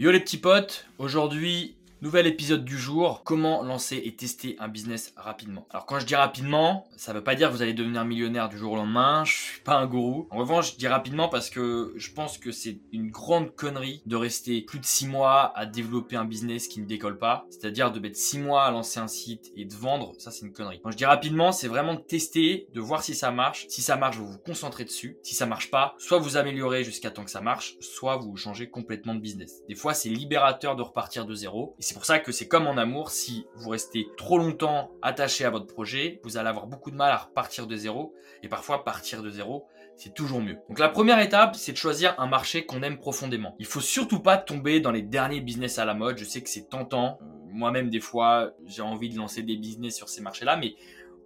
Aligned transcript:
Yo 0.00 0.12
les 0.12 0.20
petits 0.20 0.38
potes, 0.38 0.86
aujourd'hui 0.98 1.74
Nouvel 2.00 2.28
épisode 2.28 2.64
du 2.64 2.78
jour, 2.78 3.22
comment 3.24 3.64
lancer 3.64 4.00
et 4.04 4.14
tester 4.14 4.54
un 4.60 4.68
business 4.68 5.12
rapidement? 5.16 5.66
Alors 5.70 5.84
quand 5.84 5.98
je 5.98 6.06
dis 6.06 6.14
rapidement, 6.14 6.86
ça 6.96 7.12
veut 7.12 7.24
pas 7.24 7.34
dire 7.34 7.48
que 7.48 7.54
vous 7.54 7.62
allez 7.62 7.74
devenir 7.74 8.04
millionnaire 8.04 8.48
du 8.48 8.56
jour 8.56 8.74
au 8.74 8.76
lendemain, 8.76 9.24
je 9.24 9.32
suis 9.32 9.60
pas 9.62 9.74
un 9.74 9.86
gourou. 9.86 10.28
En 10.30 10.36
revanche, 10.36 10.74
je 10.74 10.76
dis 10.78 10.86
rapidement 10.86 11.28
parce 11.28 11.50
que 11.50 11.92
je 11.96 12.12
pense 12.12 12.38
que 12.38 12.52
c'est 12.52 12.78
une 12.92 13.10
grande 13.10 13.52
connerie 13.56 14.00
de 14.06 14.14
rester 14.14 14.62
plus 14.62 14.78
de 14.78 14.84
6 14.84 15.08
mois 15.08 15.52
à 15.58 15.66
développer 15.66 16.14
un 16.14 16.24
business 16.24 16.68
qui 16.68 16.80
ne 16.80 16.86
décolle 16.86 17.18
pas, 17.18 17.46
c'est-à-dire 17.50 17.90
de 17.90 17.98
mettre 17.98 18.16
6 18.16 18.38
mois 18.38 18.62
à 18.62 18.70
lancer 18.70 19.00
un 19.00 19.08
site 19.08 19.50
et 19.56 19.64
de 19.64 19.74
vendre, 19.74 20.12
ça 20.18 20.30
c'est 20.30 20.46
une 20.46 20.52
connerie. 20.52 20.80
Quand 20.84 20.92
je 20.92 20.96
dis 20.96 21.04
rapidement, 21.04 21.50
c'est 21.50 21.66
vraiment 21.66 21.94
de 21.94 22.00
tester, 22.00 22.68
de 22.74 22.80
voir 22.80 23.02
si 23.02 23.16
ça 23.16 23.32
marche. 23.32 23.66
Si 23.68 23.82
ça 23.82 23.96
marche, 23.96 24.18
vous 24.18 24.30
vous 24.30 24.38
concentrez 24.38 24.84
dessus. 24.84 25.18
Si 25.24 25.34
ça 25.34 25.46
marche 25.46 25.68
pas, 25.72 25.96
soit 25.98 26.20
vous 26.20 26.36
améliorez 26.36 26.84
jusqu'à 26.84 27.10
temps 27.10 27.24
que 27.24 27.30
ça 27.32 27.40
marche, 27.40 27.74
soit 27.80 28.18
vous 28.18 28.36
changez 28.36 28.70
complètement 28.70 29.16
de 29.16 29.20
business. 29.20 29.64
Des 29.68 29.74
fois, 29.74 29.94
c'est 29.94 30.10
libérateur 30.10 30.76
de 30.76 30.82
repartir 30.82 31.26
de 31.26 31.34
zéro 31.34 31.74
c'est 31.88 31.94
pour 31.94 32.04
ça 32.04 32.18
que 32.18 32.32
c'est 32.32 32.48
comme 32.48 32.66
en 32.66 32.76
amour, 32.76 33.10
si 33.10 33.46
vous 33.54 33.70
restez 33.70 34.08
trop 34.18 34.36
longtemps 34.36 34.90
attaché 35.00 35.46
à 35.46 35.50
votre 35.50 35.64
projet, 35.64 36.20
vous 36.22 36.36
allez 36.36 36.50
avoir 36.50 36.66
beaucoup 36.66 36.90
de 36.90 36.96
mal 36.96 37.10
à 37.10 37.16
repartir 37.16 37.66
de 37.66 37.74
zéro. 37.76 38.14
Et 38.42 38.48
parfois, 38.48 38.84
partir 38.84 39.22
de 39.22 39.30
zéro, 39.30 39.66
c'est 39.96 40.12
toujours 40.12 40.42
mieux. 40.42 40.58
Donc 40.68 40.80
la 40.80 40.90
première 40.90 41.18
étape, 41.18 41.56
c'est 41.56 41.72
de 41.72 41.78
choisir 41.78 42.14
un 42.20 42.26
marché 42.26 42.66
qu'on 42.66 42.82
aime 42.82 42.98
profondément. 42.98 43.56
Il 43.58 43.64
faut 43.64 43.80
surtout 43.80 44.20
pas 44.20 44.36
tomber 44.36 44.80
dans 44.80 44.90
les 44.90 45.00
derniers 45.00 45.40
business 45.40 45.78
à 45.78 45.86
la 45.86 45.94
mode. 45.94 46.18
Je 46.18 46.26
sais 46.26 46.42
que 46.42 46.50
c'est 46.50 46.68
tentant. 46.68 47.20
Moi-même, 47.46 47.88
des 47.88 48.00
fois, 48.00 48.52
j'ai 48.66 48.82
envie 48.82 49.08
de 49.08 49.16
lancer 49.16 49.42
des 49.42 49.56
business 49.56 49.96
sur 49.96 50.10
ces 50.10 50.20
marchés-là, 50.20 50.58
mais 50.58 50.74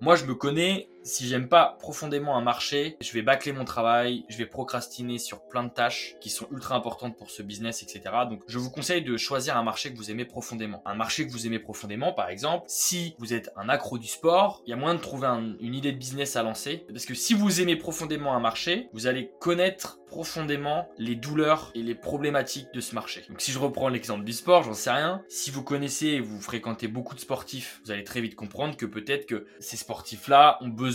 moi, 0.00 0.14
je 0.14 0.26
me 0.26 0.36
connais, 0.36 0.88
si 1.04 1.28
j'aime 1.28 1.48
pas 1.48 1.76
profondément 1.80 2.36
un 2.36 2.42
marché, 2.42 2.96
je 3.00 3.12
vais 3.12 3.22
bâcler 3.22 3.52
mon 3.52 3.64
travail, 3.64 4.24
je 4.28 4.36
vais 4.36 4.46
procrastiner 4.46 5.18
sur 5.18 5.42
plein 5.42 5.64
de 5.64 5.70
tâches 5.70 6.16
qui 6.20 6.30
sont 6.30 6.46
ultra 6.52 6.74
importantes 6.74 7.16
pour 7.16 7.30
ce 7.30 7.42
business, 7.42 7.82
etc. 7.82 8.02
Donc, 8.28 8.42
je 8.46 8.58
vous 8.58 8.70
conseille 8.70 9.02
de 9.02 9.16
choisir 9.16 9.56
un 9.56 9.62
marché 9.62 9.92
que 9.92 9.98
vous 9.98 10.10
aimez 10.10 10.24
profondément. 10.24 10.82
Un 10.84 10.94
marché 10.94 11.26
que 11.26 11.32
vous 11.32 11.46
aimez 11.46 11.58
profondément, 11.58 12.12
par 12.12 12.28
exemple, 12.28 12.64
si 12.68 13.14
vous 13.18 13.34
êtes 13.34 13.50
un 13.56 13.68
accro 13.68 13.98
du 13.98 14.06
sport, 14.06 14.62
il 14.66 14.70
y 14.70 14.72
a 14.72 14.76
moyen 14.76 14.94
de 14.94 15.00
trouver 15.00 15.28
une 15.60 15.74
idée 15.74 15.92
de 15.92 15.98
business 15.98 16.36
à 16.36 16.42
lancer. 16.42 16.84
Parce 16.88 17.06
que 17.06 17.14
si 17.14 17.34
vous 17.34 17.60
aimez 17.60 17.76
profondément 17.76 18.34
un 18.34 18.40
marché, 18.40 18.88
vous 18.92 19.06
allez 19.06 19.30
connaître 19.40 19.98
profondément 20.06 20.90
les 20.98 21.14
douleurs 21.14 21.70
et 21.74 21.82
les 21.82 21.94
problématiques 21.94 22.68
de 22.74 22.80
ce 22.80 22.94
marché. 22.94 23.24
Donc 23.30 23.40
si 23.40 23.50
je 23.50 23.58
reprends 23.58 23.88
l'exemple 23.88 24.24
du 24.24 24.34
sport, 24.34 24.62
j'en 24.62 24.74
sais 24.74 24.90
rien. 24.90 25.22
Si 25.28 25.50
vous 25.50 25.62
connaissez 25.62 26.08
et 26.08 26.20
vous 26.20 26.38
fréquentez 26.38 26.86
beaucoup 26.86 27.14
de 27.14 27.20
sportifs, 27.20 27.80
vous 27.84 27.92
allez 27.92 28.04
très 28.04 28.20
vite 28.20 28.34
comprendre 28.34 28.76
que 28.76 28.84
peut-être 28.84 29.24
que 29.24 29.46
ces 29.58 29.78
sportifs-là 29.78 30.58
ont 30.60 30.68
besoin 30.68 30.91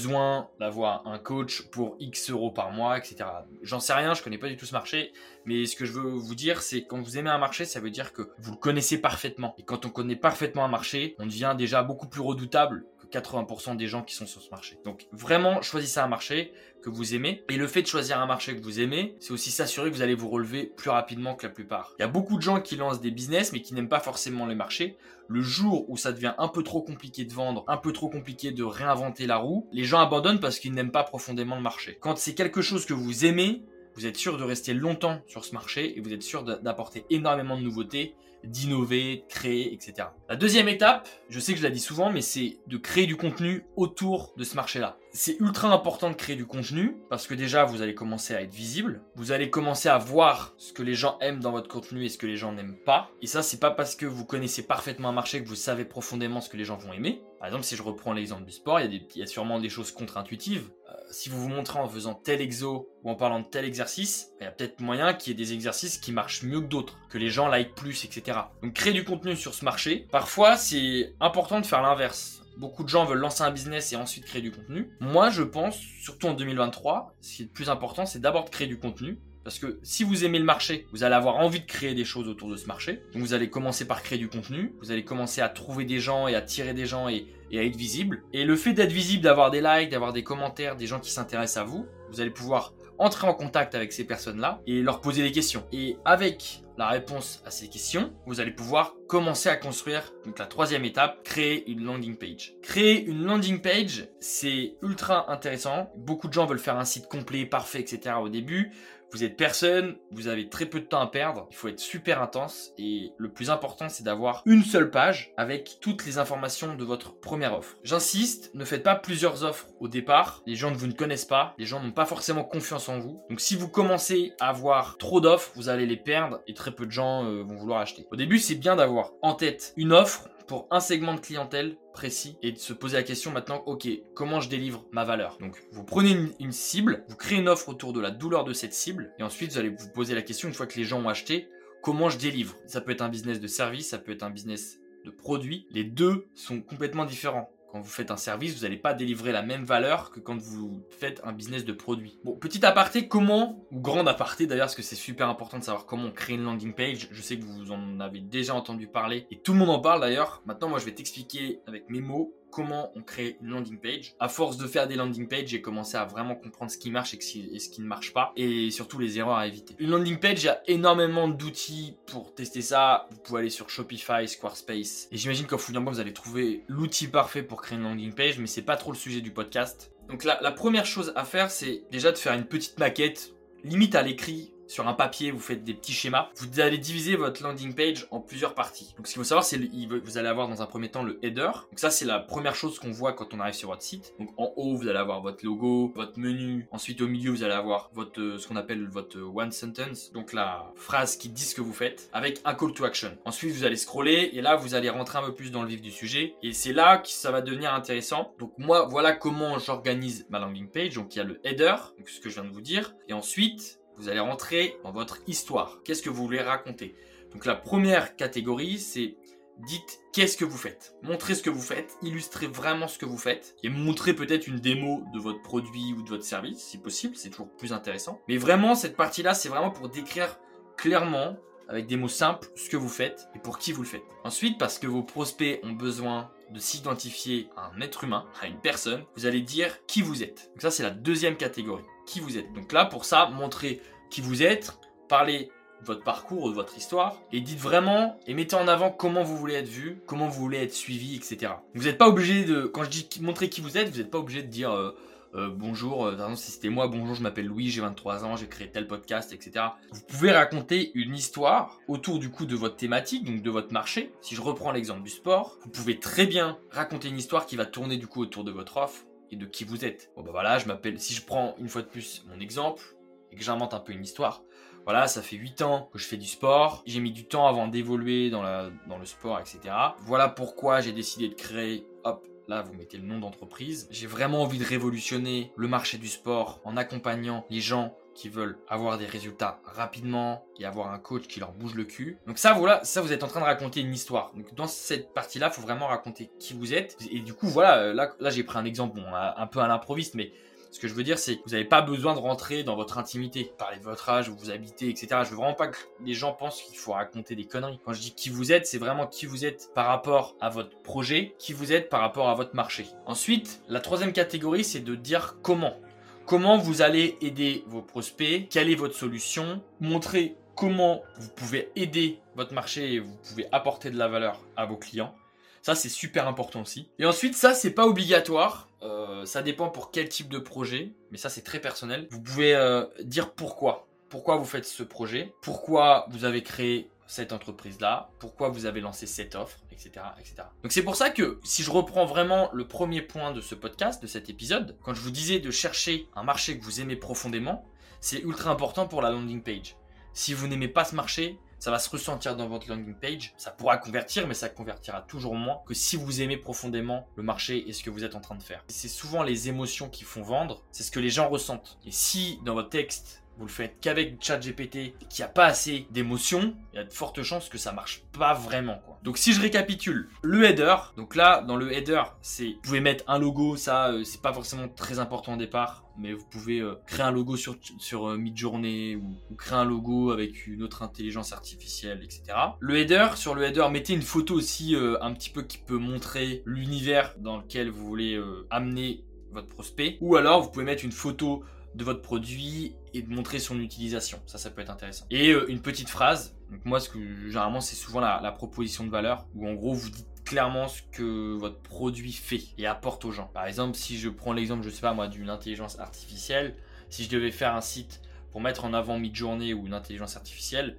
d'avoir 0.59 1.07
un 1.07 1.17
coach 1.17 1.63
pour 1.71 1.95
X 1.99 2.29
euros 2.29 2.51
par 2.51 2.71
mois, 2.71 2.97
etc. 2.97 3.25
J'en 3.61 3.79
sais 3.79 3.93
rien, 3.93 4.13
je 4.13 4.21
connais 4.21 4.37
pas 4.37 4.49
du 4.49 4.57
tout 4.57 4.65
ce 4.65 4.73
marché, 4.73 5.13
mais 5.45 5.65
ce 5.65 5.75
que 5.75 5.85
je 5.85 5.93
veux 5.93 6.01
vous 6.01 6.35
dire, 6.35 6.61
c'est 6.61 6.83
quand 6.83 7.01
vous 7.01 7.17
aimez 7.17 7.29
un 7.29 7.37
marché, 7.37 7.65
ça 7.65 7.79
veut 7.79 7.89
dire 7.89 8.13
que 8.13 8.29
vous 8.39 8.51
le 8.51 8.57
connaissez 8.57 8.99
parfaitement. 8.99 9.55
Et 9.57 9.63
quand 9.63 9.85
on 9.85 9.89
connaît 9.89 10.15
parfaitement 10.15 10.65
un 10.65 10.69
marché, 10.69 11.15
on 11.19 11.25
devient 11.25 11.55
déjà 11.57 11.83
beaucoup 11.83 12.07
plus 12.07 12.21
redoutable 12.21 12.85
80% 13.11 13.75
des 13.75 13.87
gens 13.87 14.03
qui 14.03 14.15
sont 14.15 14.25
sur 14.25 14.41
ce 14.41 14.49
marché. 14.49 14.77
Donc 14.85 15.07
vraiment, 15.11 15.61
choisissez 15.61 15.99
un 15.99 16.07
marché 16.07 16.53
que 16.81 16.89
vous 16.89 17.15
aimez. 17.15 17.43
Et 17.49 17.57
le 17.57 17.67
fait 17.67 17.81
de 17.81 17.87
choisir 17.87 18.19
un 18.19 18.25
marché 18.25 18.55
que 18.55 18.63
vous 18.63 18.79
aimez, 18.79 19.15
c'est 19.19 19.31
aussi 19.31 19.51
s'assurer 19.51 19.89
que 19.89 19.95
vous 19.95 20.01
allez 20.01 20.15
vous 20.15 20.29
relever 20.29 20.65
plus 20.65 20.89
rapidement 20.89 21.35
que 21.35 21.45
la 21.45 21.51
plupart. 21.51 21.93
Il 21.99 22.01
y 22.01 22.05
a 22.05 22.07
beaucoup 22.07 22.37
de 22.37 22.41
gens 22.41 22.61
qui 22.61 22.75
lancent 22.75 23.01
des 23.01 23.11
business 23.11 23.51
mais 23.51 23.61
qui 23.61 23.73
n'aiment 23.73 23.89
pas 23.89 23.99
forcément 23.99 24.45
les 24.45 24.55
marchés. 24.55 24.97
Le 25.27 25.41
jour 25.41 25.89
où 25.89 25.97
ça 25.97 26.11
devient 26.11 26.33
un 26.37 26.47
peu 26.47 26.63
trop 26.63 26.81
compliqué 26.81 27.25
de 27.25 27.33
vendre, 27.33 27.65
un 27.67 27.77
peu 27.77 27.91
trop 27.91 28.09
compliqué 28.09 28.51
de 28.51 28.63
réinventer 28.63 29.27
la 29.27 29.37
roue, 29.37 29.67
les 29.73 29.83
gens 29.83 29.99
abandonnent 29.99 30.39
parce 30.39 30.59
qu'ils 30.59 30.73
n'aiment 30.73 30.91
pas 30.91 31.03
profondément 31.03 31.55
le 31.55 31.61
marché. 31.61 31.97
Quand 31.99 32.17
c'est 32.17 32.35
quelque 32.35 32.61
chose 32.61 32.85
que 32.85 32.93
vous 32.93 33.25
aimez, 33.25 33.63
vous 33.95 34.05
êtes 34.05 34.15
sûr 34.15 34.37
de 34.37 34.43
rester 34.43 34.73
longtemps 34.73 35.21
sur 35.27 35.43
ce 35.43 35.53
marché 35.53 35.97
et 35.97 36.01
vous 36.01 36.13
êtes 36.13 36.21
sûr 36.21 36.43
d'apporter 36.43 37.05
énormément 37.09 37.57
de 37.57 37.63
nouveautés 37.63 38.15
d'innover, 38.43 39.17
de 39.17 39.33
créer, 39.33 39.73
etc. 39.73 40.09
La 40.29 40.35
deuxième 40.35 40.67
étape, 40.67 41.07
je 41.29 41.39
sais 41.39 41.53
que 41.53 41.59
je 41.59 41.63
la 41.63 41.69
dis 41.69 41.79
souvent, 41.79 42.11
mais 42.11 42.21
c'est 42.21 42.57
de 42.67 42.77
créer 42.77 43.05
du 43.05 43.15
contenu 43.15 43.65
autour 43.75 44.33
de 44.37 44.43
ce 44.43 44.55
marché-là. 44.55 44.97
C'est 45.19 45.39
ultra 45.39 45.73
important 45.73 46.11
de 46.11 46.15
créer 46.15 46.35
du 46.35 46.45
contenu 46.45 46.95
parce 47.09 47.25
que 47.25 47.33
déjà 47.33 47.65
vous 47.65 47.81
allez 47.81 47.95
commencer 47.95 48.35
à 48.35 48.41
être 48.43 48.53
visible, 48.53 49.01
vous 49.15 49.31
allez 49.31 49.49
commencer 49.49 49.89
à 49.89 49.97
voir 49.97 50.53
ce 50.59 50.73
que 50.73 50.83
les 50.83 50.93
gens 50.93 51.17
aiment 51.21 51.39
dans 51.39 51.49
votre 51.49 51.67
contenu 51.67 52.05
et 52.05 52.09
ce 52.09 52.19
que 52.19 52.27
les 52.27 52.37
gens 52.37 52.51
n'aiment 52.51 52.77
pas. 52.85 53.09
Et 53.23 53.25
ça, 53.25 53.41
c'est 53.41 53.59
pas 53.59 53.71
parce 53.71 53.95
que 53.95 54.05
vous 54.05 54.25
connaissez 54.25 54.67
parfaitement 54.67 55.09
un 55.09 55.13
marché 55.13 55.41
que 55.41 55.47
vous 55.47 55.55
savez 55.55 55.85
profondément 55.85 56.39
ce 56.39 56.49
que 56.49 56.57
les 56.57 56.65
gens 56.65 56.77
vont 56.77 56.93
aimer. 56.93 57.23
Par 57.39 57.47
exemple, 57.47 57.63
si 57.63 57.75
je 57.75 57.81
reprends 57.81 58.13
l'exemple 58.13 58.45
du 58.45 58.51
sport, 58.51 58.79
il 58.79 59.07
y, 59.15 59.23
a 59.23 59.25
sûrement 59.25 59.59
des 59.59 59.69
choses 59.69 59.91
contre-intuitives. 59.91 60.69
Euh, 60.87 60.93
si 61.09 61.29
vous 61.29 61.41
vous 61.41 61.49
montrez 61.49 61.79
en 61.79 61.89
faisant 61.89 62.13
tel 62.13 62.39
exo 62.39 62.87
ou 63.03 63.09
en 63.09 63.15
parlant 63.15 63.39
de 63.39 63.47
tel 63.47 63.65
exercice, 63.65 64.33
il 64.39 64.43
y 64.43 64.47
a 64.47 64.51
peut-être 64.51 64.81
moyen 64.81 65.15
qu'il 65.15 65.31
y 65.31 65.41
ait 65.41 65.45
des 65.45 65.51
exercices 65.53 65.97
qui 65.97 66.11
marchent 66.11 66.43
mieux 66.43 66.61
que 66.61 66.67
d'autres, 66.67 66.95
que 67.09 67.17
les 67.17 67.29
gens 67.29 67.47
like 67.47 67.73
plus, 67.73 68.05
etc. 68.05 68.37
Donc 68.61 68.73
créer 68.73 68.93
du 68.93 69.03
contenu 69.03 69.35
sur 69.35 69.55
ce 69.55 69.65
marché. 69.65 70.07
Parfois, 70.11 70.57
c'est 70.57 71.15
important 71.19 71.59
de 71.59 71.65
faire 71.65 71.81
l'inverse. 71.81 72.43
Beaucoup 72.57 72.83
de 72.83 72.89
gens 72.89 73.05
veulent 73.05 73.19
lancer 73.19 73.43
un 73.43 73.51
business 73.51 73.93
et 73.93 73.95
ensuite 73.95 74.25
créer 74.25 74.41
du 74.41 74.51
contenu. 74.51 74.89
Moi, 74.99 75.29
je 75.29 75.43
pense, 75.43 75.77
surtout 76.01 76.27
en 76.27 76.33
2023, 76.33 77.15
ce 77.21 77.35
qui 77.35 77.41
est 77.43 77.45
le 77.45 77.51
plus 77.51 77.69
important, 77.69 78.05
c'est 78.05 78.19
d'abord 78.19 78.45
de 78.45 78.49
créer 78.49 78.67
du 78.67 78.79
contenu. 78.79 79.19
Parce 79.43 79.59
que 79.59 79.79
si 79.81 80.03
vous 80.03 80.25
aimez 80.25 80.39
le 80.39 80.45
marché, 80.45 80.87
vous 80.91 81.05
allez 81.05 81.15
avoir 81.15 81.37
envie 81.37 81.61
de 81.61 81.65
créer 81.65 81.93
des 81.93 82.03
choses 82.03 82.27
autour 82.27 82.49
de 82.49 82.57
ce 82.57 82.65
marché. 82.65 83.03
Donc 83.13 83.21
vous 83.21 83.33
allez 83.33 83.49
commencer 83.49 83.85
par 83.87 84.03
créer 84.03 84.17
du 84.17 84.27
contenu, 84.27 84.73
vous 84.81 84.91
allez 84.91 85.05
commencer 85.05 85.39
à 85.39 85.47
trouver 85.47 85.85
des 85.85 86.01
gens 86.01 86.27
et 86.27 86.35
à 86.35 86.41
tirer 86.41 86.73
des 86.73 86.85
gens 86.85 87.07
et, 87.07 87.27
et 87.49 87.59
à 87.59 87.63
être 87.63 87.77
visible. 87.77 88.23
Et 88.33 88.43
le 88.43 88.57
fait 88.57 88.73
d'être 88.73 88.91
visible, 88.91 89.23
d'avoir 89.23 89.49
des 89.49 89.61
likes, 89.61 89.89
d'avoir 89.89 90.11
des 90.11 90.23
commentaires, 90.23 90.75
des 90.75 90.85
gens 90.85 90.99
qui 90.99 91.11
s'intéressent 91.11 91.63
à 91.63 91.63
vous, 91.63 91.85
vous 92.11 92.19
allez 92.19 92.29
pouvoir 92.29 92.73
entrer 92.99 93.27
en 93.27 93.33
contact 93.33 93.75
avec 93.75 93.93
ces 93.93 94.03
personnes-là 94.03 94.61
et 94.67 94.81
leur 94.81 95.01
poser 95.01 95.23
des 95.23 95.31
questions. 95.31 95.63
Et 95.71 95.97
avec 96.05 96.63
la 96.77 96.89
réponse 96.89 97.41
à 97.45 97.51
ces 97.51 97.67
questions, 97.67 98.13
vous 98.25 98.39
allez 98.39 98.51
pouvoir 98.51 98.93
commencer 99.07 99.49
à 99.49 99.55
construire 99.55 100.13
la 100.37 100.45
troisième 100.45 100.85
étape, 100.85 101.23
créer 101.23 101.69
une 101.69 101.83
landing 101.83 102.15
page. 102.15 102.53
Créer 102.61 103.03
une 103.03 103.23
landing 103.23 103.61
page, 103.61 104.07
c'est 104.19 104.75
ultra 104.83 105.31
intéressant. 105.31 105.91
Beaucoup 105.95 106.27
de 106.27 106.33
gens 106.33 106.45
veulent 106.45 106.59
faire 106.59 106.77
un 106.77 106.85
site 106.85 107.07
complet, 107.07 107.45
parfait, 107.45 107.79
etc. 107.79 108.15
au 108.21 108.29
début. 108.29 108.71
Vous 109.11 109.23
êtes 109.23 109.37
personne, 109.37 109.95
vous 110.11 110.27
avez 110.27 110.49
très 110.49 110.65
peu 110.65 110.81
de 110.81 110.85
temps 110.85 110.99
à 110.99 111.07
perdre, 111.07 111.47
il 111.49 111.55
faut 111.55 111.69
être 111.69 111.79
super 111.79 112.21
intense 112.21 112.73
et 112.77 113.13
le 113.17 113.29
plus 113.29 113.49
important 113.49 113.87
c'est 113.87 114.03
d'avoir 114.03 114.41
une 114.45 114.63
seule 114.63 114.91
page 114.91 115.33
avec 115.37 115.77
toutes 115.79 116.05
les 116.05 116.17
informations 116.17 116.75
de 116.75 116.83
votre 116.83 117.17
première 117.19 117.57
offre. 117.57 117.77
J'insiste, 117.83 118.51
ne 118.53 118.65
faites 118.65 118.83
pas 118.83 118.95
plusieurs 118.95 119.43
offres 119.43 119.67
au 119.79 119.87
départ, 119.87 120.41
les 120.45 120.55
gens 120.55 120.71
ne 120.71 120.75
vous 120.75 120.87
ne 120.87 120.93
connaissent 120.93 121.25
pas, 121.25 121.55
les 121.57 121.65
gens 121.65 121.81
n'ont 121.81 121.91
pas 121.91 122.05
forcément 122.05 122.43
confiance 122.43 122.89
en 122.89 122.99
vous. 122.99 123.21
Donc 123.29 123.39
si 123.39 123.55
vous 123.55 123.69
commencez 123.69 124.33
à 124.39 124.49
avoir 124.49 124.97
trop 124.97 125.21
d'offres, 125.21 125.51
vous 125.55 125.69
allez 125.69 125.85
les 125.85 125.97
perdre 125.97 126.41
et 126.47 126.53
très 126.53 126.71
peu 126.71 126.85
de 126.85 126.91
gens 126.91 127.23
euh, 127.23 127.43
vont 127.43 127.55
vouloir 127.55 127.79
acheter. 127.79 128.07
Au 128.11 128.15
début 128.15 128.39
c'est 128.39 128.55
bien 128.55 128.75
d'avoir 128.75 129.11
en 129.21 129.35
tête 129.35 129.73
une 129.77 129.93
offre 129.93 130.29
pour 130.47 130.67
un 130.71 130.79
segment 130.79 131.13
de 131.13 131.19
clientèle 131.19 131.77
précis 131.93 132.37
et 132.41 132.51
de 132.51 132.57
se 132.57 132.73
poser 132.73 132.95
la 132.97 133.03
question 133.03 133.31
maintenant, 133.31 133.63
ok, 133.65 133.87
comment 134.15 134.39
je 134.39 134.49
délivre 134.49 134.85
ma 134.91 135.03
valeur? 135.03 135.37
Donc 135.39 135.61
vous 135.71 135.83
prenez 135.83 136.15
une, 136.39 136.51
cible, 136.51 137.03
vous 137.09 137.17
créez 137.17 137.39
une 137.39 137.49
offre 137.49 137.69
autour 137.69 137.93
de 137.93 137.99
la 137.99 138.11
douleur 138.11 138.45
de 138.45 138.53
cette 138.53 138.73
cible 138.73 139.13
et 139.19 139.23
ensuite 139.23 139.51
vous 139.51 139.57
allez 139.57 139.69
vous 139.69 139.89
poser 139.89 140.15
la 140.15 140.21
question 140.21 140.47
une 140.47 140.53
fois 140.53 140.65
que 140.65 140.77
les 140.77 140.85
gens 140.85 141.01
ont 141.01 141.09
acheté, 141.09 141.49
comment 141.83 142.09
je 142.09 142.17
délivre? 142.17 142.55
Ça 142.65 142.81
peut 142.81 142.91
être 142.91 143.01
un 143.01 143.09
business 143.09 143.39
de 143.39 143.47
service, 143.47 143.89
ça 143.89 143.97
peut 143.97 144.11
être 144.11 144.23
un 144.23 144.29
business 144.29 144.79
de 145.05 145.11
produit. 145.11 145.67
Les 145.71 145.83
deux 145.83 146.27
sont 146.33 146.61
complètement 146.61 147.05
différents. 147.05 147.49
Vous 147.81 147.89
faites 147.89 148.11
un 148.11 148.17
service, 148.17 148.55
vous 148.55 148.63
n'allez 148.63 148.77
pas 148.77 148.93
délivrer 148.93 149.31
la 149.31 149.41
même 149.41 149.63
valeur 149.63 150.11
que 150.11 150.19
quand 150.19 150.37
vous 150.37 150.83
faites 150.89 151.21
un 151.23 151.31
business 151.31 151.65
de 151.65 151.73
produit. 151.73 152.19
Bon, 152.23 152.35
petit 152.35 152.65
aparté, 152.65 153.07
comment, 153.07 153.65
ou 153.71 153.79
grand 153.79 154.05
aparté 154.07 154.47
d'ailleurs, 154.47 154.65
parce 154.65 154.75
que 154.75 154.81
c'est 154.81 154.95
super 154.95 155.29
important 155.29 155.59
de 155.59 155.63
savoir 155.63 155.85
comment 155.85 156.05
on 156.05 156.11
crée 156.11 156.33
une 156.33 156.43
landing 156.43 156.73
page. 156.73 157.07
Je 157.11 157.21
sais 157.21 157.37
que 157.37 157.45
vous 157.45 157.71
en 157.71 157.99
avez 157.99 158.19
déjà 158.19 158.53
entendu 158.55 158.87
parler 158.87 159.27
et 159.31 159.39
tout 159.39 159.53
le 159.53 159.59
monde 159.59 159.69
en 159.69 159.79
parle 159.79 160.01
d'ailleurs. 160.01 160.41
Maintenant, 160.45 160.69
moi, 160.69 160.79
je 160.79 160.85
vais 160.85 160.93
t'expliquer 160.93 161.59
avec 161.67 161.89
mes 161.89 162.01
mots 162.01 162.33
comment 162.51 162.91
on 162.95 163.01
crée 163.01 163.37
une 163.41 163.49
landing 163.49 163.79
page. 163.79 164.15
À 164.19 164.29
force 164.29 164.57
de 164.57 164.67
faire 164.67 164.87
des 164.87 164.95
landing 164.95 165.27
pages, 165.27 165.47
j'ai 165.47 165.61
commencé 165.61 165.97
à 165.97 166.05
vraiment 166.05 166.35
comprendre 166.35 166.71
ce 166.71 166.77
qui 166.77 166.91
marche 166.91 167.13
et 167.13 167.19
ce 167.59 167.69
qui 167.69 167.81
ne 167.81 167.87
marche 167.87 168.13
pas 168.13 168.33
et 168.35 168.71
surtout 168.71 168.99
les 168.99 169.19
erreurs 169.19 169.37
à 169.37 169.47
éviter. 169.47 169.75
Une 169.79 169.91
landing 169.91 170.19
page, 170.19 170.43
il 170.43 170.45
y 170.45 170.49
a 170.49 170.61
énormément 170.67 171.27
d'outils 171.27 171.95
pour 172.05 172.33
tester 172.33 172.61
ça. 172.61 173.07
Vous 173.11 173.17
pouvez 173.17 173.41
aller 173.41 173.49
sur 173.49 173.69
Shopify, 173.69 174.27
Squarespace 174.27 175.07
et 175.11 175.17
j'imagine 175.17 175.45
qu'en 175.45 175.57
fouillant 175.57 175.83
vous 175.83 175.99
allez 175.99 176.13
trouver 176.13 176.63
l'outil 176.67 177.07
parfait 177.07 177.43
pour 177.43 177.61
créer 177.61 177.77
une 177.77 177.83
landing 177.83 178.13
page, 178.13 178.39
mais 178.39 178.47
c'est 178.47 178.61
pas 178.61 178.77
trop 178.77 178.91
le 178.91 178.97
sujet 178.97 179.21
du 179.21 179.31
podcast. 179.31 179.91
Donc 180.09 180.23
la 180.23 180.51
première 180.51 180.85
chose 180.85 181.11
à 181.15 181.25
faire, 181.25 181.51
c'est 181.51 181.83
déjà 181.91 182.11
de 182.11 182.17
faire 182.17 182.33
une 182.33 182.45
petite 182.45 182.79
maquette, 182.79 183.33
limite 183.63 183.95
à 183.95 184.01
l'écrit, 184.01 184.53
sur 184.67 184.87
un 184.87 184.93
papier, 184.93 185.31
vous 185.31 185.39
faites 185.39 185.63
des 185.63 185.73
petits 185.73 185.93
schémas. 185.93 186.29
Vous 186.35 186.59
allez 186.59 186.77
diviser 186.77 187.15
votre 187.15 187.43
landing 187.43 187.73
page 187.73 188.07
en 188.11 188.19
plusieurs 188.19 188.53
parties. 188.53 188.93
Donc 188.97 189.07
ce 189.07 189.13
qu'il 189.13 189.19
faut 189.19 189.27
savoir, 189.27 189.43
c'est 189.43 189.59
que 189.59 189.99
vous 190.03 190.17
allez 190.17 190.27
avoir 190.27 190.47
dans 190.47 190.61
un 190.61 190.65
premier 190.65 190.89
temps 190.89 191.03
le 191.03 191.23
header. 191.23 191.51
Donc 191.69 191.77
ça, 191.79 191.89
c'est 191.89 192.05
la 192.05 192.19
première 192.19 192.55
chose 192.55 192.79
qu'on 192.79 192.91
voit 192.91 193.13
quand 193.13 193.33
on 193.33 193.39
arrive 193.39 193.55
sur 193.55 193.69
votre 193.69 193.81
site. 193.81 194.13
Donc 194.19 194.29
en 194.37 194.51
haut, 194.55 194.75
vous 194.75 194.87
allez 194.87 194.99
avoir 194.99 195.21
votre 195.21 195.45
logo, 195.45 195.91
votre 195.95 196.19
menu. 196.19 196.67
Ensuite, 196.71 197.01
au 197.01 197.07
milieu, 197.07 197.31
vous 197.31 197.43
allez 197.43 197.53
avoir 197.53 197.89
votre 197.93 198.37
ce 198.37 198.47
qu'on 198.47 198.55
appelle 198.55 198.87
votre 198.87 199.19
one 199.19 199.51
sentence, 199.51 200.11
donc 200.11 200.33
la 200.33 200.71
phrase 200.75 201.15
qui 201.15 201.29
dit 201.29 201.43
ce 201.43 201.55
que 201.55 201.61
vous 201.61 201.73
faites, 201.73 202.09
avec 202.13 202.41
un 202.45 202.53
call 202.53 202.73
to 202.73 202.85
action. 202.85 203.17
Ensuite, 203.25 203.53
vous 203.53 203.63
allez 203.63 203.75
scroller 203.75 204.31
et 204.33 204.41
là, 204.41 204.55
vous 204.55 204.75
allez 204.75 204.89
rentrer 204.89 205.19
un 205.19 205.23
peu 205.23 205.33
plus 205.33 205.51
dans 205.51 205.63
le 205.63 205.69
vif 205.69 205.81
du 205.81 205.91
sujet. 205.91 206.35
Et 206.43 206.53
c'est 206.53 206.73
là 206.73 206.97
que 206.97 207.09
ça 207.09 207.31
va 207.31 207.41
devenir 207.41 207.73
intéressant. 207.73 208.33
Donc 208.39 208.53
moi, 208.57 208.85
voilà 208.85 209.13
comment 209.13 209.59
j'organise 209.59 210.25
ma 210.29 210.39
landing 210.39 210.69
page. 210.69 210.95
Donc 210.95 211.15
il 211.15 211.19
y 211.19 211.21
a 211.21 211.25
le 211.25 211.39
header, 211.45 211.75
donc 211.97 212.09
ce 212.09 212.19
que 212.19 212.29
je 212.29 212.35
viens 212.35 212.49
de 212.49 212.53
vous 212.53 212.61
dire. 212.61 212.93
Et 213.07 213.13
ensuite, 213.13 213.79
vous 213.97 214.09
allez 214.09 214.19
rentrer 214.19 214.77
dans 214.83 214.91
votre 214.91 215.19
histoire. 215.27 215.79
Qu'est-ce 215.83 216.01
que 216.01 216.09
vous 216.09 216.23
voulez 216.23 216.41
raconter? 216.41 216.95
Donc 217.31 217.45
la 217.45 217.55
première 217.55 218.15
catégorie, 218.15 218.79
c'est 218.79 219.17
dites 219.59 219.99
qu'est-ce 220.13 220.37
que 220.37 220.45
vous 220.45 220.57
faites? 220.57 220.95
Montrez 221.01 221.35
ce 221.35 221.41
que 221.41 221.49
vous 221.49 221.61
faites, 221.61 221.97
illustrez 222.03 222.47
vraiment 222.47 222.87
ce 222.87 222.97
que 222.97 223.05
vous 223.05 223.17
faites 223.17 223.55
et 223.63 223.69
montrez 223.69 224.13
peut-être 224.13 224.47
une 224.47 224.59
démo 224.59 225.03
de 225.13 225.19
votre 225.19 225.41
produit 225.41 225.93
ou 225.93 226.03
de 226.03 226.09
votre 226.09 226.23
service, 226.23 226.59
si 226.59 226.77
possible, 226.77 227.15
c'est 227.15 227.29
toujours 227.29 227.49
plus 227.49 227.73
intéressant. 227.73 228.21
Mais 228.27 228.37
vraiment, 228.37 228.75
cette 228.75 228.95
partie-là, 228.95 229.33
c'est 229.33 229.49
vraiment 229.49 229.71
pour 229.71 229.89
décrire 229.89 230.39
clairement, 230.77 231.37
avec 231.69 231.87
des 231.87 231.97
mots 231.97 232.07
simples, 232.07 232.47
ce 232.55 232.69
que 232.69 232.77
vous 232.77 232.87
faites 232.87 233.27
et 233.35 233.39
pour 233.39 233.57
qui 233.57 233.71
vous 233.71 233.81
le 233.81 233.87
faites. 233.87 234.03
Ensuite, 234.23 234.57
parce 234.57 234.79
que 234.79 234.87
vos 234.87 235.03
prospects 235.03 235.59
ont 235.63 235.73
besoin 235.73 236.31
de 236.51 236.59
s'identifier 236.59 237.49
à 237.57 237.71
un 237.75 237.81
être 237.81 238.03
humain, 238.03 238.25
à 238.41 238.47
une 238.47 238.59
personne, 238.61 239.03
vous 239.15 239.25
allez 239.25 239.41
dire 239.41 239.85
qui 239.85 240.01
vous 240.01 240.23
êtes. 240.23 240.49
Donc 240.53 240.61
ça, 240.61 240.71
c'est 240.71 240.83
la 240.83 240.91
deuxième 240.91 241.35
catégorie. 241.35 241.83
Qui 242.07 242.19
vous 242.19 242.37
êtes. 242.37 242.51
Donc 242.53 242.71
là, 242.71 242.85
pour 242.85 243.05
ça, 243.05 243.27
montrez 243.27 243.81
qui 244.09 244.21
vous 244.21 244.41
êtes, 244.41 244.79
parlez 245.07 245.51
votre 245.83 246.03
parcours, 246.03 246.49
de 246.49 246.55
votre 246.55 246.75
histoire, 246.77 247.17
et 247.31 247.41
dites 247.41 247.59
vraiment 247.59 248.17
et 248.25 248.33
mettez 248.33 248.55
en 248.55 248.67
avant 248.67 248.89
comment 248.89 249.23
vous 249.23 249.37
voulez 249.37 249.55
être 249.55 249.67
vu, 249.67 250.01
comment 250.07 250.27
vous 250.27 250.39
voulez 250.39 250.57
être 250.57 250.73
suivi, 250.73 251.15
etc. 251.15 251.53
Vous 251.75 251.83
n'êtes 251.83 251.97
pas 251.97 252.07
obligé 252.07 252.45
de, 252.45 252.63
quand 252.63 252.83
je 252.83 252.89
dis 252.89 253.07
montrer 253.21 253.49
qui 253.49 253.61
vous 253.61 253.77
êtes, 253.77 253.89
vous 253.89 253.97
n'êtes 253.97 254.09
pas 254.09 254.17
obligé 254.17 254.41
de 254.41 254.47
dire 254.47 254.71
euh, 254.71 254.91
euh, 255.35 255.49
bonjour, 255.49 256.05
euh, 256.05 256.11
par 256.15 256.27
exemple 256.27 256.37
si 256.37 256.51
c'était 256.51 256.69
moi, 256.69 256.87
bonjour, 256.87 257.13
je 257.13 257.21
m'appelle 257.21 257.45
Louis, 257.45 257.69
j'ai 257.69 257.81
23 257.81 258.25
ans, 258.25 258.35
j'ai 258.35 258.47
créé 258.47 258.71
tel 258.71 258.87
podcast, 258.87 259.33
etc. 259.33 259.65
Vous 259.91 260.01
pouvez 260.07 260.31
raconter 260.31 260.91
une 260.95 261.15
histoire 261.15 261.77
autour 261.87 262.19
du 262.19 262.29
coup 262.29 262.45
de 262.45 262.55
votre 262.55 262.75
thématique, 262.75 263.25
donc 263.25 263.41
de 263.41 263.49
votre 263.49 263.71
marché. 263.71 264.13
Si 264.21 264.35
je 264.35 264.41
reprends 264.41 264.71
l'exemple 264.71 265.03
du 265.03 265.11
sport, 265.11 265.57
vous 265.61 265.69
pouvez 265.69 265.99
très 265.99 266.25
bien 266.25 266.57
raconter 266.71 267.09
une 267.09 267.17
histoire 267.17 267.45
qui 267.45 267.55
va 267.55 267.65
tourner 267.65 267.97
du 267.97 268.07
coup 268.07 268.21
autour 268.21 268.43
de 268.43 268.51
votre 268.51 268.77
offre 268.77 269.05
et 269.31 269.35
de 269.35 269.45
qui 269.45 269.63
vous 269.63 269.85
êtes. 269.85 270.11
Bon 270.15 270.23
bah 270.23 270.31
voilà, 270.31 270.59
je 270.59 270.65
m'appelle, 270.67 270.99
si 270.99 271.13
je 271.13 271.25
prends 271.25 271.55
une 271.59 271.69
fois 271.69 271.81
de 271.81 271.87
plus 271.87 272.23
mon 272.27 272.39
exemple 272.39 272.83
et 273.31 273.35
que 273.35 273.43
j'invente 273.43 273.73
un 273.73 273.79
peu 273.79 273.93
une 273.93 274.03
histoire, 274.03 274.43
voilà, 274.85 275.07
ça 275.07 275.21
fait 275.21 275.35
8 275.35 275.63
ans 275.63 275.89
que 275.91 275.99
je 275.99 276.05
fais 276.05 276.15
du 276.15 276.27
sport. 276.27 276.81
J'ai 276.85 277.01
mis 277.01 277.11
du 277.11 277.25
temps 277.25 277.45
avant 277.45 277.67
d'évoluer 277.67 278.29
dans, 278.29 278.43
dans 278.87 278.97
le 278.97 279.05
sport, 279.05 279.37
etc. 279.37 279.59
Voilà 279.99 280.29
pourquoi 280.29 280.79
j'ai 280.79 280.93
décidé 280.93 281.27
de 281.27 281.33
créer, 281.33 281.85
hop, 282.05 282.25
Là, 282.47 282.61
vous 282.61 282.73
mettez 282.73 282.97
le 282.97 283.03
nom 283.03 283.19
d'entreprise. 283.19 283.89
J'ai 283.91 284.07
vraiment 284.07 284.41
envie 284.41 284.57
de 284.57 284.63
révolutionner 284.63 285.51
le 285.57 285.67
marché 285.67 285.97
du 285.97 286.07
sport 286.07 286.61
en 286.63 286.77
accompagnant 286.77 287.45
les 287.49 287.59
gens 287.59 287.93
qui 288.15 288.29
veulent 288.29 288.57
avoir 288.69 288.97
des 288.97 289.05
résultats 289.05 289.59
rapidement 289.65 290.45
et 290.57 290.65
avoir 290.65 290.91
un 290.91 290.97
coach 290.97 291.27
qui 291.27 291.41
leur 291.41 291.51
bouge 291.51 291.75
le 291.75 291.83
cul. 291.83 292.17
Donc 292.25 292.37
ça, 292.37 292.53
voilà, 292.53 292.83
ça 292.85 293.01
vous 293.01 293.11
êtes 293.11 293.23
en 293.23 293.27
train 293.27 293.41
de 293.41 293.45
raconter 293.45 293.81
une 293.81 293.93
histoire. 293.93 294.31
Donc 294.33 294.53
dans 294.55 294.65
cette 294.65 295.13
partie-là, 295.13 295.49
il 295.51 295.53
faut 295.53 295.61
vraiment 295.61 295.87
raconter 295.87 296.31
qui 296.39 296.53
vous 296.53 296.73
êtes. 296.73 296.97
Et 297.11 297.19
du 297.19 297.33
coup, 297.33 297.47
voilà, 297.47 297.93
là, 297.93 298.15
là 298.19 298.29
j'ai 298.29 298.43
pris 298.43 298.57
un 298.57 298.65
exemple, 298.65 298.95
bon, 298.95 299.05
un 299.13 299.47
peu 299.47 299.59
à 299.59 299.67
l'improviste, 299.67 300.15
mais 300.15 300.31
ce 300.71 300.79
que 300.79 300.87
je 300.87 300.93
veux 300.93 301.03
dire, 301.03 301.19
c'est 301.19 301.37
que 301.37 301.41
vous 301.45 301.51
n'avez 301.51 301.65
pas 301.65 301.81
besoin 301.81 302.13
de 302.13 302.19
rentrer 302.19 302.63
dans 302.63 302.75
votre 302.75 302.97
intimité, 302.97 303.51
parler 303.57 303.79
de 303.79 303.83
votre 303.83 304.09
âge, 304.09 304.29
où 304.29 304.35
vous 304.35 304.49
habitez, 304.49 304.89
etc. 304.89 305.07
Je 305.23 305.29
veux 305.29 305.37
vraiment 305.37 305.53
pas 305.53 305.67
que 305.67 305.77
les 306.03 306.13
gens 306.13 306.33
pensent 306.33 306.61
qu'il 306.61 306.77
faut 306.77 306.93
raconter 306.93 307.35
des 307.35 307.45
conneries. 307.45 307.79
Quand 307.85 307.93
je 307.93 308.01
dis 308.01 308.13
qui 308.13 308.29
vous 308.29 308.51
êtes, 308.51 308.67
c'est 308.67 308.77
vraiment 308.77 309.07
qui 309.07 309.25
vous 309.25 309.45
êtes 309.45 309.71
par 309.73 309.87
rapport 309.87 310.35
à 310.41 310.49
votre 310.49 310.77
projet, 310.81 311.35
qui 311.39 311.53
vous 311.53 311.73
êtes 311.73 311.89
par 311.89 312.01
rapport 312.01 312.29
à 312.29 312.35
votre 312.35 312.55
marché. 312.55 312.87
Ensuite, 313.05 313.61
la 313.67 313.79
troisième 313.79 314.13
catégorie, 314.13 314.63
c'est 314.63 314.81
de 314.81 314.95
dire 314.95 315.37
comment. 315.41 315.77
Comment 316.25 316.57
vous 316.57 316.81
allez 316.81 317.17
aider 317.21 317.63
vos 317.67 317.81
prospects, 317.81 318.49
quelle 318.49 318.69
est 318.69 318.75
votre 318.75 318.95
solution, 318.95 319.61
montrer 319.79 320.35
comment 320.57 321.03
vous 321.17 321.29
pouvez 321.29 321.71
aider 321.75 322.19
votre 322.35 322.53
marché 322.53 322.95
et 322.95 322.99
vous 322.99 323.15
pouvez 323.29 323.47
apporter 323.51 323.91
de 323.91 323.97
la 323.97 324.07
valeur 324.07 324.41
à 324.57 324.65
vos 324.65 324.75
clients. 324.75 325.15
Ça, 325.61 325.75
c'est 325.75 325.89
super 325.89 326.27
important 326.27 326.61
aussi. 326.61 326.89
Et 326.99 327.05
ensuite, 327.05 327.35
ça, 327.35 327.53
c'est 327.53 327.71
pas 327.71 327.85
obligatoire. 327.85 328.66
Euh, 328.83 329.25
ça 329.25 329.41
dépend 329.41 329.69
pour 329.69 329.91
quel 329.91 330.09
type 330.09 330.29
de 330.29 330.39
projet, 330.39 330.93
mais 331.11 331.17
ça, 331.17 331.29
c'est 331.29 331.41
très 331.41 331.59
personnel. 331.59 332.07
Vous 332.11 332.21
pouvez 332.21 332.55
euh, 332.55 332.85
dire 333.03 333.33
pourquoi. 333.33 333.87
Pourquoi 334.09 334.37
vous 334.37 334.45
faites 334.45 334.65
ce 334.65 334.83
projet? 334.83 335.33
Pourquoi 335.41 336.05
vous 336.09 336.23
avez 336.23 336.43
créé 336.43 336.89
cette 337.07 337.33
entreprise-là? 337.33 338.09
Pourquoi 338.19 338.49
vous 338.49 338.65
avez 338.65 338.79
lancé 338.79 339.05
cette 339.05 339.35
offre? 339.35 339.57
Etc. 339.71 339.91
etc. 340.19 340.35
Donc 340.63 340.71
c'est 340.71 340.81
pour 340.81 340.95
ça 340.95 341.09
que 341.09 341.39
si 341.43 341.61
je 341.61 341.69
reprends 341.69 342.05
vraiment 342.05 342.49
le 342.53 342.67
premier 342.67 343.01
point 343.01 343.31
de 343.31 343.41
ce 343.41 343.53
podcast, 343.53 344.01
de 344.01 344.07
cet 344.07 344.29
épisode, 344.29 344.75
quand 344.81 344.93
je 344.93 345.01
vous 345.01 345.11
disais 345.11 345.39
de 345.39 345.51
chercher 345.51 346.07
un 346.15 346.23
marché 346.23 346.57
que 346.57 346.63
vous 346.63 346.81
aimez 346.81 346.95
profondément, 346.95 347.65
c'est 347.99 348.19
ultra 348.19 348.49
important 348.49 348.87
pour 348.87 349.01
la 349.01 349.11
landing 349.11 349.43
page. 349.43 349.75
Si 350.13 350.33
vous 350.33 350.47
n'aimez 350.47 350.67
pas 350.67 350.83
ce 350.83 350.95
marché, 350.95 351.37
ça 351.59 351.71
va 351.71 351.79
se 351.79 351.89
ressentir 351.89 352.35
dans 352.35 352.47
votre 352.47 352.69
landing 352.69 352.95
page. 352.95 353.33
Ça 353.37 353.51
pourra 353.51 353.77
convertir, 353.77 354.27
mais 354.27 354.33
ça 354.33 354.49
convertira 354.49 355.01
toujours 355.01 355.35
moins 355.35 355.61
que 355.65 355.73
si 355.73 355.95
vous 355.95 356.21
aimez 356.21 356.37
profondément 356.37 357.07
le 357.15 357.23
marché 357.23 357.67
et 357.67 357.73
ce 357.73 357.83
que 357.83 357.89
vous 357.89 358.03
êtes 358.03 358.15
en 358.15 358.21
train 358.21 358.35
de 358.35 358.43
faire. 358.43 358.63
C'est 358.67 358.87
souvent 358.87 359.23
les 359.23 359.49
émotions 359.49 359.89
qui 359.89 360.03
font 360.03 360.21
vendre, 360.21 360.63
c'est 360.71 360.83
ce 360.83 360.91
que 360.91 360.99
les 360.99 361.09
gens 361.09 361.29
ressentent. 361.29 361.77
Et 361.85 361.91
si 361.91 362.39
dans 362.45 362.53
votre 362.53 362.69
texte, 362.69 363.23
vous 363.37 363.45
le 363.45 363.51
faites 363.51 363.77
qu'avec 363.81 364.21
ChatGPT 364.21 364.93
n'y 365.17 365.23
a 365.23 365.27
pas 365.27 365.45
assez 365.45 365.87
d'émotions, 365.91 366.55
il 366.73 366.77
y 366.77 366.79
a 366.79 366.83
de 366.83 366.93
fortes 366.93 367.21
chances 367.21 367.49
que 367.49 367.57
ça 367.57 367.71
marche 367.71 368.03
pas 368.11 368.33
vraiment. 368.33 368.81
Donc 369.03 369.17
si 369.17 369.33
je 369.33 369.41
récapitule, 369.41 370.09
le 370.23 370.43
header, 370.43 370.75
donc 370.95 371.15
là 371.15 371.41
dans 371.41 371.55
le 371.55 371.71
header, 371.71 372.01
vous 372.39 372.61
pouvez 372.63 372.79
mettre 372.79 373.03
un 373.07 373.19
logo, 373.19 373.55
ça 373.55 373.89
euh, 373.89 374.03
c'est 374.03 374.21
pas 374.21 374.33
forcément 374.33 374.67
très 374.67 374.99
important 374.99 375.33
au 375.33 375.37
départ, 375.37 375.85
mais 375.97 376.13
vous 376.13 376.25
pouvez 376.25 376.59
euh, 376.59 376.75
créer 376.85 377.05
un 377.05 377.11
logo 377.11 377.37
sur, 377.37 377.55
sur 377.79 378.07
euh, 378.07 378.17
Midjourney 378.17 378.95
ou, 378.95 379.17
ou, 379.29 379.35
créer 379.35 379.57
un 379.57 379.65
logo 379.65 380.11
avec 380.11 380.47
une 380.47 380.63
autre 380.63 380.81
intelligence 380.81 381.31
artificielle, 381.31 382.01
etc. 382.03 382.23
Le 382.59 382.77
header, 382.77 383.09
sur 383.15 383.35
le 383.35 383.43
header, 383.43 383.67
mettez 383.71 383.93
une 383.93 384.01
photo 384.01 384.35
aussi 384.35 384.75
un 384.75 385.13
petit 385.13 385.29
peu 385.29 385.43
qui 385.43 385.57
peut 385.57 385.77
montrer 385.77 386.43
l'univers 386.45 387.15
dans 387.17 387.37
lequel 387.37 387.69
vous 387.69 387.85
voulez 387.85 388.21
amener 388.49 389.03
votre 389.31 389.47
prospect. 389.47 389.97
Ou 390.01 390.15
alors 390.15 390.41
vous 390.41 390.49
pouvez 390.49 390.65
mettre 390.65 390.83
une 390.85 390.91
photo 390.91 391.43
de 391.77 391.83
votre 391.83 392.01
produit 392.01 392.75
et 392.93 393.01
de 393.01 393.13
montrer 393.13 393.39
son 393.39 393.59
utilisation. 393.59 394.19
Ça, 394.25 394.37
ça 394.37 394.49
peut 394.49 394.61
être 394.61 394.69
intéressant. 394.69 395.05
Et 395.11 395.29
euh, 395.29 395.45
une 395.49 395.61
petite 395.61 395.89
phrase. 395.89 396.35
Moi, 396.65 396.79
ce 396.79 396.89
que 396.89 396.99
généralement, 397.27 397.61
c'est 397.61 397.75
souvent 397.75 397.99
la, 397.99 398.31
proposition 398.31 398.83
de 398.85 398.89
valeur, 398.89 399.25
où 399.35 399.47
en 399.47 399.53
gros, 399.53 399.73
vous 399.73 399.89
dites 399.89 400.07
clairement 400.25 400.67
ce 400.67 400.81
que 400.91 401.35
votre 401.37 401.59
produit 401.59 402.11
fait 402.11 402.41
et 402.57 402.67
apporte 402.67 403.05
aux 403.05 403.11
gens. 403.11 403.29
Par 403.33 403.45
exemple, 403.45 403.77
si 403.77 403.97
je 403.97 404.09
prends 404.09 404.33
l'exemple, 404.33 404.63
je 404.63 404.69
sais 404.69 404.81
pas 404.81 404.93
moi, 404.93 405.07
d'une 405.07 405.29
intelligence 405.29 405.79
artificielle, 405.79 406.55
si 406.89 407.03
je 407.03 407.09
devais 407.09 407.31
faire 407.31 407.55
un 407.55 407.61
site 407.61 408.01
pour 408.31 408.41
mettre 408.41 408.65
en 408.65 408.73
avant 408.73 408.97
Midjourney 408.97 409.53
ou 409.53 409.67
une 409.67 409.73
intelligence 409.73 410.17
artificielle, 410.17 410.77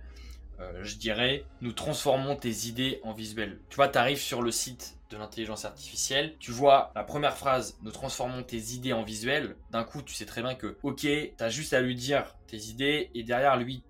euh, 0.61 0.83
je 0.83 0.97
dirais, 0.97 1.45
nous 1.61 1.73
transformons 1.73 2.35
tes 2.37 2.67
idées 2.67 3.01
en 3.05 3.13
visuel. 3.13 3.61
Tu 3.71 3.77
vois, 3.77 3.89
tu 3.89 3.99
arrives 3.99 4.21
sur 4.21 4.43
le 4.43 4.51
site 4.51 4.98
de 5.11 5.17
l'intelligence 5.17 5.65
artificielle, 5.65 6.37
tu 6.39 6.51
vois 6.51 6.93
la 6.95 7.05
première 7.05 7.37
phrase, 7.37 7.79
nous 7.83 7.91
transformons 7.91 8.43
tes 8.43 8.75
idées 8.75 8.93
en 8.93 9.03
visuel, 9.03 9.57
d'un 9.71 9.85
coup 9.85 10.03
tu 10.03 10.15
sais 10.15 10.27
très 10.27 10.43
bien 10.43 10.55
que, 10.55 10.77
ok, 10.83 11.07
t'as 11.37 11.49
juste 11.49 11.73
à 11.73 11.81
lui 11.81 11.95
dire 11.95 12.37
tes 12.47 12.59
idées 12.59 13.11
et 13.15 13.23
derrière 13.23 13.57
lui, 13.57 13.83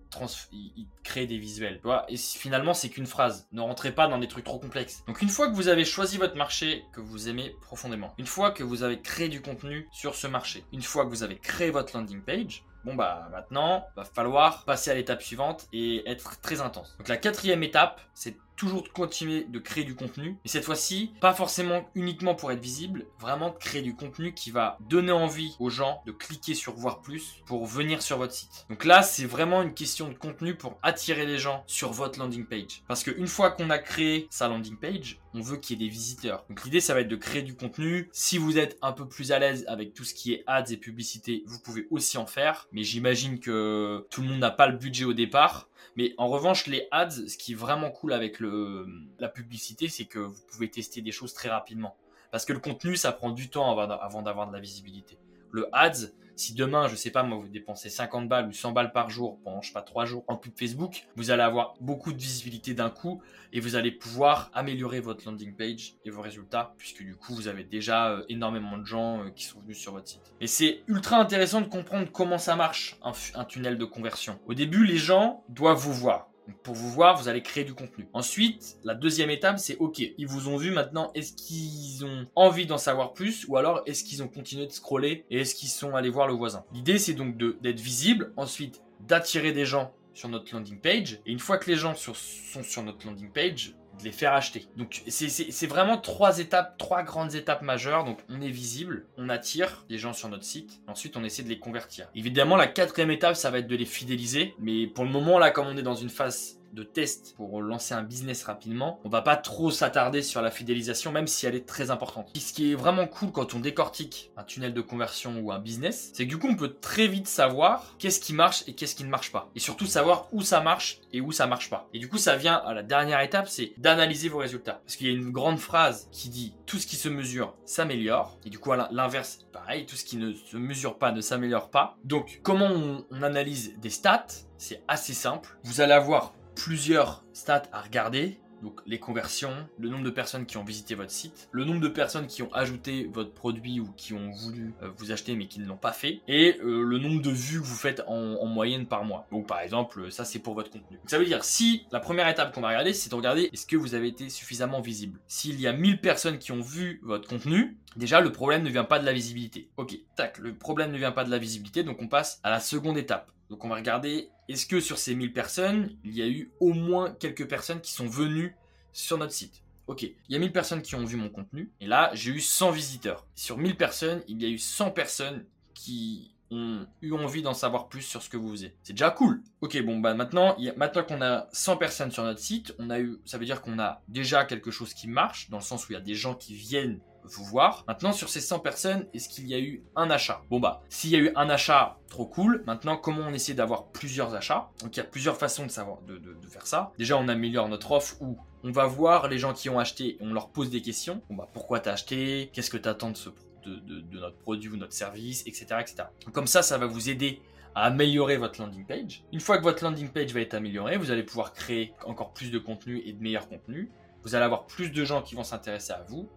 il, 0.53 0.87
crée 1.05 1.27
des 1.27 1.39
visuels. 1.39 1.77
Tu 1.77 1.85
vois 1.85 2.05
et 2.09 2.17
finalement 2.17 2.75
c'est 2.75 2.89
qu'une 2.89 3.07
phrase, 3.07 3.47
ne 3.53 3.61
rentrez 3.61 3.93
pas 3.93 4.09
dans 4.09 4.19
des 4.19 4.29
trucs 4.29 4.45
trop 4.45 4.59
complexes. 4.59 5.05
Donc 5.07 5.23
une 5.23 5.29
fois 5.29 5.49
que 5.49 5.55
vous 5.55 5.69
avez 5.69 5.85
choisi 5.85 6.19
votre 6.19 6.37
marché 6.37 6.85
que 6.93 7.01
vous 7.01 7.29
aimez 7.29 7.55
profondément, 7.61 8.15
une 8.19 8.27
fois 8.27 8.51
que 8.51 8.63
vous 8.63 8.83
avez 8.83 9.01
créé 9.01 9.29
du 9.29 9.41
contenu 9.41 9.89
sur 9.93 10.15
ce 10.15 10.27
marché, 10.27 10.65
une 10.73 10.83
fois 10.83 11.05
que 11.05 11.11
vous 11.11 11.23
avez 11.23 11.39
créé 11.39 11.71
votre 11.71 11.97
landing 11.97 12.23
page, 12.23 12.65
Bon 12.85 12.95
bah 12.95 13.29
maintenant, 13.33 13.85
va 13.97 14.05
falloir 14.05 14.65
passer 14.65 14.91
à 14.91 14.95
l'étape 14.95 15.23
suivante 15.23 15.67
et 15.73 16.09
être 16.09 16.41
très 16.41 16.61
intense. 16.61 16.97
Donc 16.99 17.09
la 17.09 17.17
quatrième 17.17 17.63
étape, 17.63 18.01
c'est 18.15 18.37
toujours 18.59 18.83
de 18.83 18.89
continuer 18.89 19.45
de 19.45 19.59
créer 19.59 19.85
du 19.85 19.95
contenu. 19.95 20.37
Et 20.45 20.49
cette 20.49 20.65
fois-ci, 20.65 21.13
pas 21.21 21.33
forcément 21.33 21.89
uniquement 21.95 22.35
pour 22.35 22.53
être 22.53 22.61
visible, 22.61 23.07
vraiment 23.19 23.53
créer 23.53 23.83
du 23.83 23.95
contenu 23.95 24.35
qui 24.35 24.51
va 24.51 24.77
donner 24.81 25.13
envie 25.13 25.55
aux 25.61 25.71
gens 25.71 26.03
de 26.05 26.13
cliquer 26.13 26.55
sur 26.55 26.75
voir 26.75 27.01
plus 27.01 27.37
pour 27.47 27.65
venir 27.67 28.03
sur 28.03 28.19
votre 28.19 28.35
site. 28.35 28.67
Donc 28.69 28.85
là, 28.85 29.03
c'est 29.03 29.25
vraiment 29.25 29.63
une 29.63 29.75
question 29.75 30.09
de 30.09 30.15
contenu 30.15 30.57
pour 30.57 30.77
attirer 30.83 31.25
les 31.25 31.39
gens 31.39 31.63
sur 31.67 31.93
votre 31.93 32.19
landing 32.19 32.47
page. 32.47 32.83
Parce 32.89 33.05
qu'une 33.05 33.29
fois 33.29 33.53
qu'on 33.53 33.71
a 33.71 33.79
créé 33.79 34.27
sa 34.31 34.49
landing 34.49 34.77
page, 34.77 35.21
on 35.35 35.41
veut 35.41 35.57
qu'il 35.57 35.81
y 35.81 35.85
ait 35.85 35.87
des 35.87 35.93
visiteurs. 35.93 36.45
Donc 36.49 36.65
l'idée, 36.65 36.81
ça 36.81 36.95
va 36.95 37.01
être 37.01 37.09
de 37.09 37.17
créer 37.17 37.43
du 37.43 37.55
contenu. 37.55 38.09
Si 38.13 38.39
vous 38.39 38.59
êtes 38.59 38.79
un 38.83 38.93
peu 38.93 39.07
plus 39.07 39.33
à 39.33 39.39
l'aise 39.39 39.65
avec 39.69 39.95
tout 39.95 40.05
ce 40.05 40.15
qui 40.15 40.33
est 40.33 40.45
ads 40.47 40.71
et 40.71 40.77
publicité, 40.77 41.43
vous 41.47 41.59
pouvez 41.61 41.87
aussi 41.91 42.19
en 42.19 42.27
faire. 42.27 42.69
Mais 42.73 42.83
j'imagine 42.83 43.39
que 43.41 44.07
tout 44.11 44.23
le 44.23 44.29
monde 44.29 44.41
n'a 44.41 44.51
pas 44.51 44.69
le 44.69 44.77
budget 44.77 45.05
au 45.05 45.13
départ. 45.13 45.69
Mais 45.97 46.15
en 46.17 46.29
revanche, 46.29 46.67
les 46.67 46.89
ads, 46.91 47.11
ce 47.11 47.37
qui 47.37 47.53
est 47.53 47.57
vraiment 47.57 47.91
cool 47.91 48.13
avec 48.13 48.41
la 48.41 49.29
publicité, 49.29 49.89
c'est 49.89 50.05
que 50.05 50.19
vous 50.19 50.43
pouvez 50.51 50.71
tester 50.71 51.03
des 51.03 51.13
choses 51.13 51.35
très 51.35 51.49
rapidement. 51.49 51.97
Parce 52.31 52.45
que 52.45 52.53
le 52.53 52.61
contenu, 52.61 52.97
ça 52.97 53.11
prend 53.13 53.31
du 53.31 53.51
temps 53.51 53.71
avant 53.79 54.23
d'avoir 54.23 54.47
de 54.47 54.53
la 54.53 54.61
visibilité. 54.61 55.19
Le 55.51 55.69
ads, 55.73 56.09
si 56.39 56.55
demain, 56.55 56.89
je 56.89 56.97
sais 56.97 57.11
pas, 57.11 57.23
moi, 57.23 57.39
vous 57.39 57.49
dépensez 57.49 57.91
50 57.91 58.29
balles 58.29 58.49
ou 58.49 58.53
100 58.53 58.73
balles 58.73 58.93
par 58.93 59.11
jour 59.11 59.39
pendant, 59.43 59.61
je 59.61 59.69
sais 59.69 59.73
pas, 59.73 59.83
3 59.83 60.05
jours 60.05 60.25
en 60.29 60.37
pub 60.37 60.53
Facebook, 60.57 61.07
vous 61.17 61.31
allez 61.31 61.43
avoir 61.43 61.75
beaucoup 61.81 62.13
de 62.13 62.19
visibilité 62.19 62.75
d'un 62.75 62.91
coup 62.91 63.21
et 63.53 63.61
vous 63.61 63.77
allez 63.77 63.91
pouvoir 63.91 64.51
améliorer 64.55 65.01
votre 65.01 65.25
landing 65.27 65.55
page 65.55 65.95
et 66.05 66.11
vos 66.11 66.23
résultats 66.23 66.75
puisque 66.79 67.03
du 67.03 67.17
coup, 67.17 67.35
vous 67.35 67.49
avez 67.49 67.65
déjà 67.65 68.11
euh, 68.11 68.25
énormément 68.29 68.79
de 68.79 68.85
gens 68.85 69.25
euh, 69.25 69.31
qui 69.31 69.45
sont 69.45 69.61
venus 69.61 69.79
sur 69.79 69.93
votre 69.93 70.09
site. 70.09 70.33
Et 70.41 70.47
c'est 70.47 70.83
ultra 70.87 71.19
intéressant 71.19 71.61
de 71.61 71.67
comprendre 71.67 72.09
comment 72.13 72.39
ça 72.39 72.57
marche, 72.57 72.99
un 73.35 73.45
tunnel 73.45 73.79
de 73.79 73.85
conversion. 73.85 74.39
Au 74.47 74.55
début, 74.55 74.85
les 74.85 74.97
gens 74.97 75.45
doivent 75.49 75.79
vous 75.79 75.95
voir 75.95 76.29
pour 76.63 76.75
vous 76.75 76.91
voir, 76.91 77.17
vous 77.17 77.29
allez 77.29 77.43
créer 77.43 77.65
du 77.65 77.75
contenu. 77.75 78.09
Ensuite, 78.13 78.77
la 78.85 78.95
deuxième 78.95 79.31
étape, 79.31 79.59
c'est 79.59 79.77
OK, 79.77 80.01
ils 80.01 80.27
vous 80.27 80.49
ont 80.49 80.57
vu 80.57 80.71
maintenant, 80.71 81.11
est-ce 81.15 81.33
qu'ils 81.33 82.05
ont 82.05 82.27
envie 82.35 82.67
d'en 82.67 82.79
savoir 82.79 83.13
plus 83.13 83.47
ou 83.49 83.57
alors 83.57 83.83
est-ce 83.87 84.05
qu'ils 84.05 84.23
ont 84.23 84.29
continué 84.29 84.67
de 84.67 84.73
scroller 84.73 85.25
et 85.31 85.41
est-ce 85.41 85.55
qu'ils 85.55 85.69
sont 85.69 85.95
allés 85.95 86.11
voir 86.11 86.27
le 86.27 86.35
voisin? 86.35 86.65
L'idée, 86.73 86.99
c'est 86.99 87.15
donc 87.15 87.37
d'être 87.37 87.81
visible, 87.81 88.33
ensuite 88.37 88.83
d'attirer 89.01 89.53
des 89.53 89.65
gens 89.65 89.93
sur 90.15 90.29
notre 90.29 90.53
landing 90.53 90.81
page. 90.81 91.21
Et 91.27 91.33
une 91.33 91.39
fois 91.39 91.59
que 91.59 91.71
les 91.71 91.77
gens 91.77 91.95
sont 91.95 92.15
sur 92.15 92.83
notre 92.83 93.07
landing 93.07 93.31
page, 93.31 93.75
de 93.99 94.05
les 94.05 94.13
faire 94.13 94.33
acheter. 94.33 94.67
Donc 94.77 95.03
c'est 95.09 95.67
vraiment 95.67 95.99
trois 95.99 96.39
étapes, 96.39 96.79
trois 96.79 97.03
grandes 97.03 97.35
étapes 97.35 97.63
majeures. 97.63 98.05
Donc 98.05 98.19
on 98.29 98.41
est 98.41 98.51
visible, 98.51 99.07
on 99.17 99.29
attire 99.29 99.85
les 99.89 99.99
gens 99.99 100.13
sur 100.13 100.29
notre 100.29 100.45
site, 100.45 100.81
ensuite 100.87 101.17
on 101.17 101.25
essaie 101.25 101.43
de 101.43 101.49
les 101.49 101.59
convertir. 101.59 102.09
Évidemment 102.15 102.57
la 102.57 102.67
quatrième 102.67 103.11
étape 103.11 103.37
ça 103.37 103.51
va 103.51 103.59
être 103.59 103.69
de 103.69 103.77
les 103.77 103.85
fidéliser, 103.85 104.55
mais 104.59 104.87
pour 104.87 105.05
le 105.05 105.11
moment 105.11 105.39
là 105.39 105.51
comme 105.51 105.67
on 105.67 105.77
est 105.77 105.83
dans 105.83 105.95
une 105.95 106.11
phase 106.11 106.58
de 106.73 106.83
test 106.83 107.35
pour 107.37 107.61
lancer 107.63 107.95
un 107.95 108.03
business 108.03 108.45
rapidement, 108.45 109.01
on 109.05 109.09
va 109.09 109.23
pas 109.23 109.37
trop 109.37 109.71
s'attarder 109.71 110.23
sur 110.23 110.43
la 110.43 110.51
fidélisation, 110.51 111.13
même 111.13 111.27
si 111.27 111.47
elle 111.47 111.55
est 111.55 111.67
très 111.67 111.91
importante. 111.91 112.31
ce 112.37 112.53
qui 112.53 112.73
est 112.73 112.75
vraiment 112.75 113.07
cool 113.07 113.33
quand 113.33 113.55
on 113.55 113.61
décortique 113.61 114.33
un 114.37 114.45
tunnel 114.45 114.75
de 114.75 114.81
conversion 114.81 115.39
ou 115.41 115.53
un 115.53 115.59
business, 115.59 116.11
c'est 116.15 116.25
que 116.25 116.31
du 116.31 116.39
coup, 116.39 116.49
on 116.49 116.57
peut 116.57 116.77
très 116.81 117.07
vite 117.07 117.29
savoir 117.29 117.97
qu'est-ce 117.99 118.21
qui 118.21 118.33
marche 118.33 118.65
et 118.67 118.75
qu'est-ce 118.75 118.95
qui 118.95 119.05
ne 119.05 119.11
marche 119.11 119.33
pas. 119.33 119.51
Et 119.55 119.61
surtout 119.61 119.87
savoir 119.87 120.29
où 120.33 120.43
ça 120.43 120.61
marche 120.61 121.01
et 121.13 121.21
où 121.21 121.33
ça 121.33 121.47
marche 121.47 121.71
pas. 121.71 121.89
Et 121.93 121.99
du 121.99 122.09
coup, 122.09 122.19
ça 122.19 122.37
vient 122.37 122.55
à 122.55 122.75
la 122.75 122.83
dernière 122.83 123.21
étape, 123.21 123.49
c'est 123.49 123.73
d'analyser 123.79 124.29
vos 124.29 124.39
résultats. 124.39 124.81
Parce 124.85 124.97
qu'il 124.97 125.07
y 125.07 125.11
a 125.11 125.13
une 125.15 125.31
grande 125.31 125.59
phrase 125.59 126.09
qui 126.13 126.29
dit 126.29 126.55
tout 126.67 126.79
ce 126.79 126.87
qui 126.87 126.97
se 126.97 127.09
mesure 127.09 127.55
s'améliore. 127.65 128.39
Et 128.45 128.51
du 128.51 128.59
coup, 128.59 128.73
l'inverse, 128.91 129.47
pareil, 129.53 129.87
tout 129.87 129.97
ce 129.97 130.05
qui 130.05 130.17
ne 130.17 130.33
se 130.33 130.57
mesure 130.57 130.99
pas 130.99 131.13
ne 131.13 131.21
s'améliore 131.21 131.71
pas. 131.71 131.97
Donc, 132.05 132.41
comment 132.43 132.69
on 133.11 133.23
analyse 133.23 133.79
des 133.79 133.91
stats? 133.91 134.27
C'est 134.57 134.83
assez 134.89 135.15
simple. 135.15 135.57
Vous 135.63 135.81
allez 135.81 135.93
avoir 135.93 136.35
plusieurs 136.59 137.25
stats 137.33 137.63
à 137.73 137.81
regarder. 137.81 138.41
Donc 138.63 138.81
les 138.87 138.99
conversions, 138.99 139.69
le 139.79 139.89
nombre 139.89 140.03
de 140.03 140.11
personnes 140.11 140.45
qui 140.45 140.57
ont 140.57 140.65
visité 140.65 140.97
votre 140.97 141.13
site, 141.13 141.49
le 141.53 141.65
nombre 141.65 141.81
de 141.81 141.87
personnes 141.87 142.27
qui 142.27 142.43
ont 142.43 142.53
ajouté 142.53 143.09
votre 143.13 143.33
produit 143.33 143.79
ou 143.79 143.89
qui 143.97 144.15
ont 144.15 144.31
voulu 144.31 144.75
euh, 144.83 144.91
vous 144.97 145.13
acheter 145.13 145.37
mais 145.37 145.47
qui 145.47 145.61
ne 145.61 145.67
l'ont 145.67 145.77
pas 145.77 145.93
fait, 145.93 146.23
et 146.27 146.59
euh, 146.65 146.83
le 146.83 146.99
nombre 146.99 147.23
de 147.23 147.31
vues 147.31 147.61
que 147.61 147.65
vous 147.65 147.77
faites 147.77 148.03
en, 148.09 148.45
moyenne 148.47 148.87
par 148.87 149.05
mois. 149.05 149.29
Donc 149.31 149.47
par 149.47 149.61
exemple, 149.61 150.11
ça 150.11 150.25
c'est 150.25 150.41
pour 150.41 150.55
votre 150.55 150.71
contenu. 150.71 150.97
Donc, 150.97 151.09
ça 151.09 151.19
veut 151.21 151.25
dire 151.25 151.45
si 151.45 151.87
la 151.93 152.01
première 152.01 152.27
étape 152.27 152.53
qu'on 152.53 152.61
va 152.61 152.69
regarder, 152.69 152.93
c'est 152.93 153.11
de 153.11 153.15
regarder 153.15 153.49
est-ce 153.53 153.65
que 153.65 153.77
vous 153.77 153.95
avez 153.95 154.09
été 154.09 154.29
suffisamment 154.29 154.81
visible? 154.81 155.21
S'il 155.29 155.61
y 155.61 155.69
a 155.69 155.73
1000 155.73 156.01
personnes 156.01 156.39
qui 156.39 156.51
ont 156.51 156.61
vu 156.61 157.01
votre 157.05 157.29
contenu, 157.29 157.77
déjà 157.97 158.21
le 158.21 158.33
problème 158.33 158.63
ne 158.63 158.71
vient 158.71 158.85
pas 158.85 158.99
de 158.99 159.05
la 159.05 159.13
visibilité. 159.13 159.69
Ok, 159.77 159.99
tac, 160.17 160.39
le 160.39 160.55
problème 160.55 160.93
ne 160.93 160.99
vient 160.99 161.13
pas 161.13 161.25
de 161.25 161.31
la 161.31 161.39
visibilité, 161.39 161.83
donc 161.83 162.01
on 162.01 162.09
passe 162.09 162.41
à 162.43 162.51
la 162.51 162.61
seconde 162.61 162.99
étape. 162.99 163.31
Donc 163.51 163.65
on 163.65 163.69
va 163.69 163.77
regarder, 163.77 164.29
est-ce 164.49 164.67
que 164.67 164.81
sur 164.81 164.99
ces 164.99 165.15
1000 165.15 165.33
personnes, 165.33 165.97
il 166.05 166.15
y 166.15 166.23
a 166.23 166.29
eu 166.29 166.51
au 166.61 166.75
moins 166.75 167.13
quelques 167.13 167.49
personnes 167.49 167.81
qui 167.81 167.93
sont 167.93 168.07
venues 168.07 168.55
sur 168.93 169.17
notre 169.19 169.33
site? 169.33 169.63
Ok, 169.87 170.03
il 170.03 170.15
y 170.29 170.37
a 170.37 170.39
1000 170.39 170.53
personnes 170.53 170.83
qui 170.83 170.95
ont 170.97 171.05
vu 171.05 171.17
mon 171.17 171.31
contenu, 171.31 171.71
et 171.81 171.87
là 171.87 172.11
j'ai 172.13 172.31
eu 172.33 172.41
100 172.41 172.73
visiteurs. 172.73 173.27
Sur 173.35 173.57
1000 173.57 173.77
personnes, 173.77 174.23
il 174.29 174.43
y 174.43 174.45
a 174.45 174.49
eu 174.49 174.59
100 174.59 174.91
personnes 174.91 175.47
qui 175.73 176.35
ont 176.51 176.87
eu 177.03 177.13
envie 177.13 177.43
d'en 177.43 177.55
savoir 177.55 177.89
plus 177.89 178.03
sur 178.03 178.23
ce 178.23 178.29
que 178.29 178.37
vous 178.37 178.51
faisiez. 178.51 178.75
C'est 178.83 178.93
déjà 178.93 179.11
cool. 179.11 179.43
Ok, 179.61 179.81
bon 179.83 179.99
bah 179.99 180.15
maintenant, 180.15 180.57
maintenant 180.77 181.05
qu'on 181.05 181.23
a 181.23 181.49
100 181.53 181.77
personnes 181.77 182.11
sur 182.11 182.23
notre 182.23 182.41
site, 182.41 182.75
on 182.79 182.91
a 182.91 183.01
eu, 183.01 183.19
ça 183.25 183.39
veut 183.39 183.45
dire 183.45 183.63
qu'on 183.63 183.79
a 183.79 184.03
déjà 184.09 184.45
quelque 184.45 184.71
chose 184.71 184.95
qui 184.95 185.09
marche, 185.09 185.51
dans 185.51 185.59
le 185.59 185.63
sens 185.63 185.89
où 185.89 185.93
il 185.93 185.95
y 185.95 185.99
a 185.99 186.03
des 186.03 186.15
gens 186.15 186.35
qui 186.35 186.55
viennent 186.55 187.01
vous 187.25 187.45
voir. 187.45 187.85
Maintenant, 187.87 188.13
sur 188.13 188.29
ces 188.29 188.41
100 188.41 188.61
personnes, 188.61 189.07
est-ce 189.15 189.29
qu'il 189.29 189.47
y 189.47 189.55
a 189.55 189.59
eu 189.59 189.83
un 189.97 190.11
achat? 190.11 190.43
Bon 190.51 190.61
bah, 190.61 190.83
s'il 190.89 191.11
y 191.11 191.17
a 191.17 191.19
eu 191.19 191.31
un 191.37 191.49
achat, 191.51 191.99
trop 192.09 192.27
cool. 192.27 192.63
Maintenant, 192.67 192.97
comment 192.97 193.23
on 193.27 193.33
essaie 193.33 193.55
d'avoir 193.55 193.87
plusieurs 193.87 194.35
achats? 194.35 194.71
Donc 194.81 194.97
il 194.97 195.01
y 195.01 195.03
a 195.03 195.07
plusieurs 195.07 195.37
façons 195.37 195.67
de 195.67 195.71
savoir 195.71 195.99
de, 196.03 196.21
faire 196.49 196.67
ça. 196.67 196.93
Déjà, 196.99 197.17
on 197.17 197.29
améliore 197.29 197.69
notre 197.69 197.93
offre 197.93 198.17
où 198.21 198.39
on 198.65 198.71
va 198.73 198.87
voir 198.87 199.29
les 199.29 199.39
gens 199.39 199.53
qui 199.53 199.69
ont 199.69 199.79
acheté 199.79 200.17
et 200.17 200.19
on 200.21 200.33
leur 200.33 200.49
pose 200.49 200.71
des 200.71 200.83
questions. 200.83 201.23
Bon 201.29 201.37
bah, 201.37 201.49
pourquoi 201.53 201.81
t'as 201.81 201.93
acheté? 201.93 202.51
Qu'est-ce 202.53 202.71
que 202.71 202.79
t'attends 202.79 203.11
de, 203.11 203.77
de, 203.77 204.01
de, 204.01 204.19
notre 204.19 204.39
produit 204.39 204.71
ou 204.71 204.77
notre 204.77 204.95
service, 204.95 205.43
etc., 205.47 205.67
etc. 205.81 206.05
Comme 206.33 206.47
ça, 206.47 206.63
ça 206.63 206.79
va 206.79 206.87
vous 206.87 207.11
aider 207.11 207.43
à 207.75 207.85
améliorer 207.85 208.39
votre 208.39 208.61
landing 208.61 208.85
page. 208.85 209.23
Une 209.33 209.41
fois 209.41 209.59
que 209.59 209.63
votre 209.63 209.85
landing 209.85 210.09
page 210.09 210.33
va 210.33 210.41
être 210.41 210.55
améliorée, 210.55 210.97
vous 210.97 211.11
allez 211.11 211.23
pouvoir 211.23 211.53
créer 211.53 211.93
encore 212.05 212.33
plus 212.33 212.51
de 212.51 212.59
contenu 212.59 213.03
et 213.05 213.13
de 213.13 213.23
meilleurs 213.23 213.49
contenus. 213.49 213.89
Vous 214.25 214.35
allez 214.35 214.45
avoir 214.45 214.67
plus 214.67 214.91
de 214.91 215.05
gens 215.05 215.23
qui 215.23 215.35
vont 215.35 215.45
s'intéresser 215.45 215.93
à 215.93 216.03
vous 216.09 216.29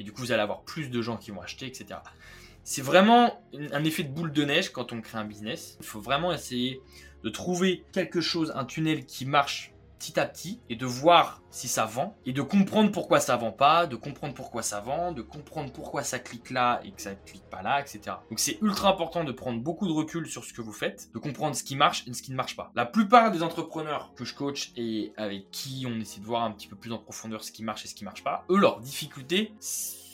et 0.00 0.02
du 0.02 0.12
coup, 0.12 0.22
vous 0.22 0.32
allez 0.32 0.40
avoir 0.40 0.62
plus 0.62 0.88
de 0.88 1.02
gens 1.02 1.18
qui 1.18 1.30
vont 1.30 1.42
acheter, 1.42 1.66
etc. 1.66 2.00
C'est 2.64 2.80
vraiment 2.80 3.44
un 3.52 3.84
effet 3.84 4.02
de 4.02 4.08
boule 4.08 4.32
de 4.32 4.44
neige 4.44 4.70
quand 4.70 4.92
on 4.94 5.02
crée 5.02 5.18
un 5.18 5.26
business. 5.26 5.76
Il 5.78 5.84
faut 5.84 6.00
vraiment 6.00 6.32
essayer 6.32 6.80
de 7.22 7.28
trouver 7.28 7.84
quelque 7.92 8.22
chose, 8.22 8.50
un 8.56 8.64
tunnel 8.64 9.04
qui 9.04 9.26
marche 9.26 9.74
petit 10.00 10.18
à 10.18 10.24
petit 10.24 10.60
et 10.70 10.76
de 10.76 10.86
voir 10.86 11.42
si 11.50 11.68
ça 11.68 11.84
vend 11.84 12.16
et 12.24 12.32
de 12.32 12.40
comprendre 12.40 12.90
pourquoi 12.90 13.20
ça 13.20 13.36
vend 13.36 13.52
pas, 13.52 13.86
de 13.86 13.96
comprendre 13.96 14.34
pourquoi 14.34 14.62
ça 14.62 14.80
vend, 14.80 15.12
de 15.12 15.20
comprendre 15.20 15.70
pourquoi 15.72 16.02
ça 16.02 16.18
clique 16.18 16.50
là 16.50 16.80
et 16.84 16.90
que 16.90 17.02
ça 17.02 17.14
clique 17.14 17.48
pas 17.50 17.60
là, 17.60 17.80
etc. 17.80 18.16
Donc 18.30 18.40
c'est 18.40 18.58
ultra 18.62 18.88
important 18.88 19.24
de 19.24 19.32
prendre 19.32 19.60
beaucoup 19.60 19.86
de 19.86 19.92
recul 19.92 20.26
sur 20.26 20.44
ce 20.44 20.54
que 20.54 20.62
vous 20.62 20.72
faites, 20.72 21.12
de 21.12 21.18
comprendre 21.18 21.54
ce 21.54 21.62
qui 21.62 21.76
marche 21.76 22.04
et 22.08 22.14
ce 22.14 22.22
qui 22.22 22.30
ne 22.30 22.36
marche 22.36 22.56
pas. 22.56 22.72
La 22.74 22.86
plupart 22.86 23.30
des 23.30 23.42
entrepreneurs 23.42 24.14
que 24.16 24.24
je 24.24 24.34
coach 24.34 24.72
et 24.76 25.12
avec 25.18 25.50
qui 25.50 25.86
on 25.86 26.00
essaie 26.00 26.20
de 26.20 26.26
voir 26.26 26.44
un 26.44 26.52
petit 26.52 26.66
peu 26.66 26.76
plus 26.76 26.92
en 26.92 26.98
profondeur 26.98 27.44
ce 27.44 27.52
qui 27.52 27.62
marche 27.62 27.84
et 27.84 27.88
ce 27.88 27.94
qui 27.94 28.04
marche 28.04 28.24
pas, 28.24 28.44
eux 28.48 28.58
leur 28.58 28.80
difficulté 28.80 29.52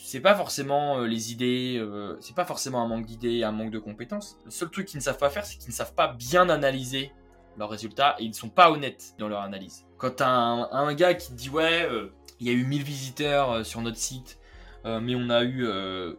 c'est 0.07 0.21
pas 0.21 0.35
forcément 0.35 0.99
euh, 0.99 1.05
les 1.05 1.33
idées, 1.33 1.75
euh, 1.77 2.15
c'est 2.21 2.33
pas 2.33 2.45
forcément 2.45 2.81
un 2.81 2.87
manque 2.87 3.05
d'idées, 3.05 3.43
un 3.43 3.51
manque 3.51 3.71
de 3.71 3.79
compétences. 3.79 4.37
Le 4.45 4.51
seul 4.51 4.69
truc 4.69 4.87
qu'ils 4.87 4.99
ne 4.99 5.03
savent 5.03 5.17
pas 5.17 5.29
faire, 5.29 5.45
c'est 5.45 5.57
qu'ils 5.57 5.67
ne 5.67 5.73
savent 5.73 5.93
pas 5.93 6.07
bien 6.07 6.47
analyser 6.47 7.11
leurs 7.57 7.69
résultats 7.69 8.15
et 8.19 8.23
ils 8.23 8.29
ne 8.29 8.35
sont 8.35 8.49
pas 8.49 8.71
honnêtes 8.71 9.15
dans 9.17 9.27
leur 9.27 9.41
analyse. 9.41 9.85
Quand 9.97 10.21
un, 10.21 10.69
un 10.71 10.93
gars 10.93 11.13
qui 11.13 11.33
dit 11.33 11.49
ouais, 11.49 11.87
euh, 11.89 12.13
il 12.39 12.47
y 12.47 12.49
a 12.49 12.53
eu 12.53 12.63
1000 12.63 12.83
visiteurs 12.83 13.65
sur 13.65 13.81
notre 13.81 13.97
site, 13.97 14.39
mais 14.85 15.15
on 15.15 15.29
a 15.29 15.43
eu 15.43 15.65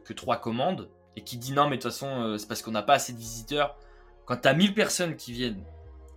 que 0.05 0.13
3 0.13 0.39
commandes, 0.39 0.91
et 1.17 1.23
qui 1.23 1.39
dit 1.39 1.53
non 1.53 1.71
mais 1.71 1.79
de 1.79 1.83
toute 1.83 1.93
façon 1.93 2.37
c'est 2.37 2.47
parce 2.47 2.61
qu'on 2.61 2.73
n'a 2.73 2.83
pas 2.83 2.95
assez 2.95 3.13
de 3.13 3.19
visiteurs. 3.19 3.77
Quand 4.27 4.37
t'as 4.37 4.53
1000 4.53 4.75
personnes 4.75 5.17
qui 5.17 5.33
viennent 5.33 5.63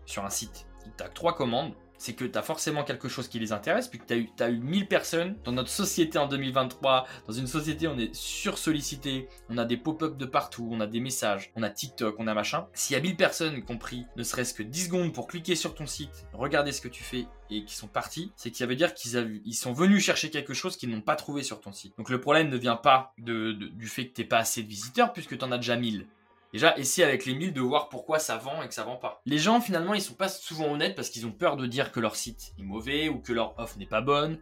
sur 0.06 0.26
un 0.26 0.30
site, 0.30 0.66
t'as 0.98 1.08
3 1.08 1.36
commandes, 1.36 1.74
c'est 2.02 2.14
que 2.14 2.26
tu 2.26 2.36
as 2.36 2.42
forcément 2.42 2.84
quelque 2.84 3.08
chose 3.08 3.28
qui 3.28 3.38
les 3.38 3.52
intéresse, 3.52 3.88
puis 3.88 4.00
que 4.00 4.06
tu 4.06 4.14
as 4.14 4.18
eu, 4.18 4.30
as 4.40 4.50
eu 4.50 4.58
1000 4.60 4.88
personnes 4.88 5.36
dans 5.44 5.52
notre 5.52 5.70
société 5.70 6.18
en 6.18 6.28
2023. 6.28 7.06
Dans 7.28 7.34
une 7.34 7.46
société, 7.46 7.88
on 7.88 7.96
est 8.00 8.12
sursollicité, 8.16 9.28
on 9.50 9.58
a 9.60 9.66
des 9.66 9.78
pop-up 9.78 10.18
de 10.18 10.26
partout, 10.26 10.68
on 10.72 10.80
a 10.80 10.88
des 10.88 11.00
messages, 11.00 11.52
on 11.56 11.62
a 11.62 11.70
TikTok, 11.70 12.16
on 12.18 12.26
a 12.26 12.34
machin. 12.34 12.66
S'il 12.74 12.96
y 12.96 13.00
a 13.00 13.04
1000 13.04 13.16
personnes 13.16 13.64
qui 13.64 13.72
ont 13.72 13.78
pris 13.78 14.08
ne 14.16 14.24
serait-ce 14.24 14.56
que 14.56 14.64
10 14.64 14.86
secondes 14.86 15.14
pour 15.14 15.28
cliquer 15.28 15.56
sur 15.56 15.76
ton 15.76 15.86
site, 15.86 16.26
regarder 16.34 16.72
ce 16.72 16.82
que 16.82 16.88
tu 16.88 17.04
fais 17.04 17.28
et 17.52 17.66
qui 17.66 17.76
sont 17.76 17.88
partis, 17.88 18.32
c'est 18.36 18.50
que 18.50 18.58
ça 18.58 18.66
veut 18.66 18.76
dire 18.76 18.96
qu'ils 18.96 19.40
ils 19.46 19.54
sont 19.54 19.74
venus 19.74 20.04
chercher 20.04 20.32
quelque 20.32 20.56
chose 20.56 20.78
qu'ils 20.78 20.90
n'ont 20.90 21.02
pas 21.02 21.16
trouvé 21.16 21.44
sur 21.44 21.62
ton 21.62 21.72
site. 21.72 21.96
Donc 22.00 22.10
le 22.10 22.20
problème 22.20 22.50
ne 22.50 22.58
vient 22.58 22.78
pas 22.78 23.14
de, 23.20 23.52
du 23.52 23.88
fait 23.88 24.08
que 24.08 24.14
tu 24.14 24.26
pas 24.26 24.40
assez 24.40 24.64
de 24.64 24.68
visiteurs 24.68 25.14
puisque 25.14 25.38
tu 25.38 25.46
en 25.46 25.52
as 25.52 25.58
déjà 25.58 25.76
1000. 25.76 26.08
Déjà, 26.54 26.78
essayer 26.78 27.08
avec 27.08 27.26
les 27.26 27.34
1000 27.34 27.54
de 27.54 27.62
voir 27.62 27.90
pourquoi 27.90 28.20
ça 28.20 28.38
vend 28.38 28.62
et 28.62 28.68
que 28.68 28.74
ça 28.74 28.84
vend 28.84 28.98
pas? 28.98 29.22
Les 29.26 29.38
gens, 29.38 29.62
finalement, 29.62 29.94
ils 29.94 30.02
sont 30.02 30.14
pas 30.14 30.30
souvent 30.30 30.72
honnêtes 30.72 30.96
parce 30.96 31.10
qu'ils 31.10 31.26
ont 31.26 31.32
peur 31.32 31.56
de 31.56 31.66
dire 31.66 31.92
que 31.92 32.00
leur 32.00 32.16
site 32.16 32.54
est 32.60 32.64
mauvais 32.64 33.10
ou 33.10 33.20
que 33.20 33.34
leur 33.34 33.58
offre 33.60 33.78
n'est 33.78 33.86
pas 33.86 34.02
bonne 34.02 34.40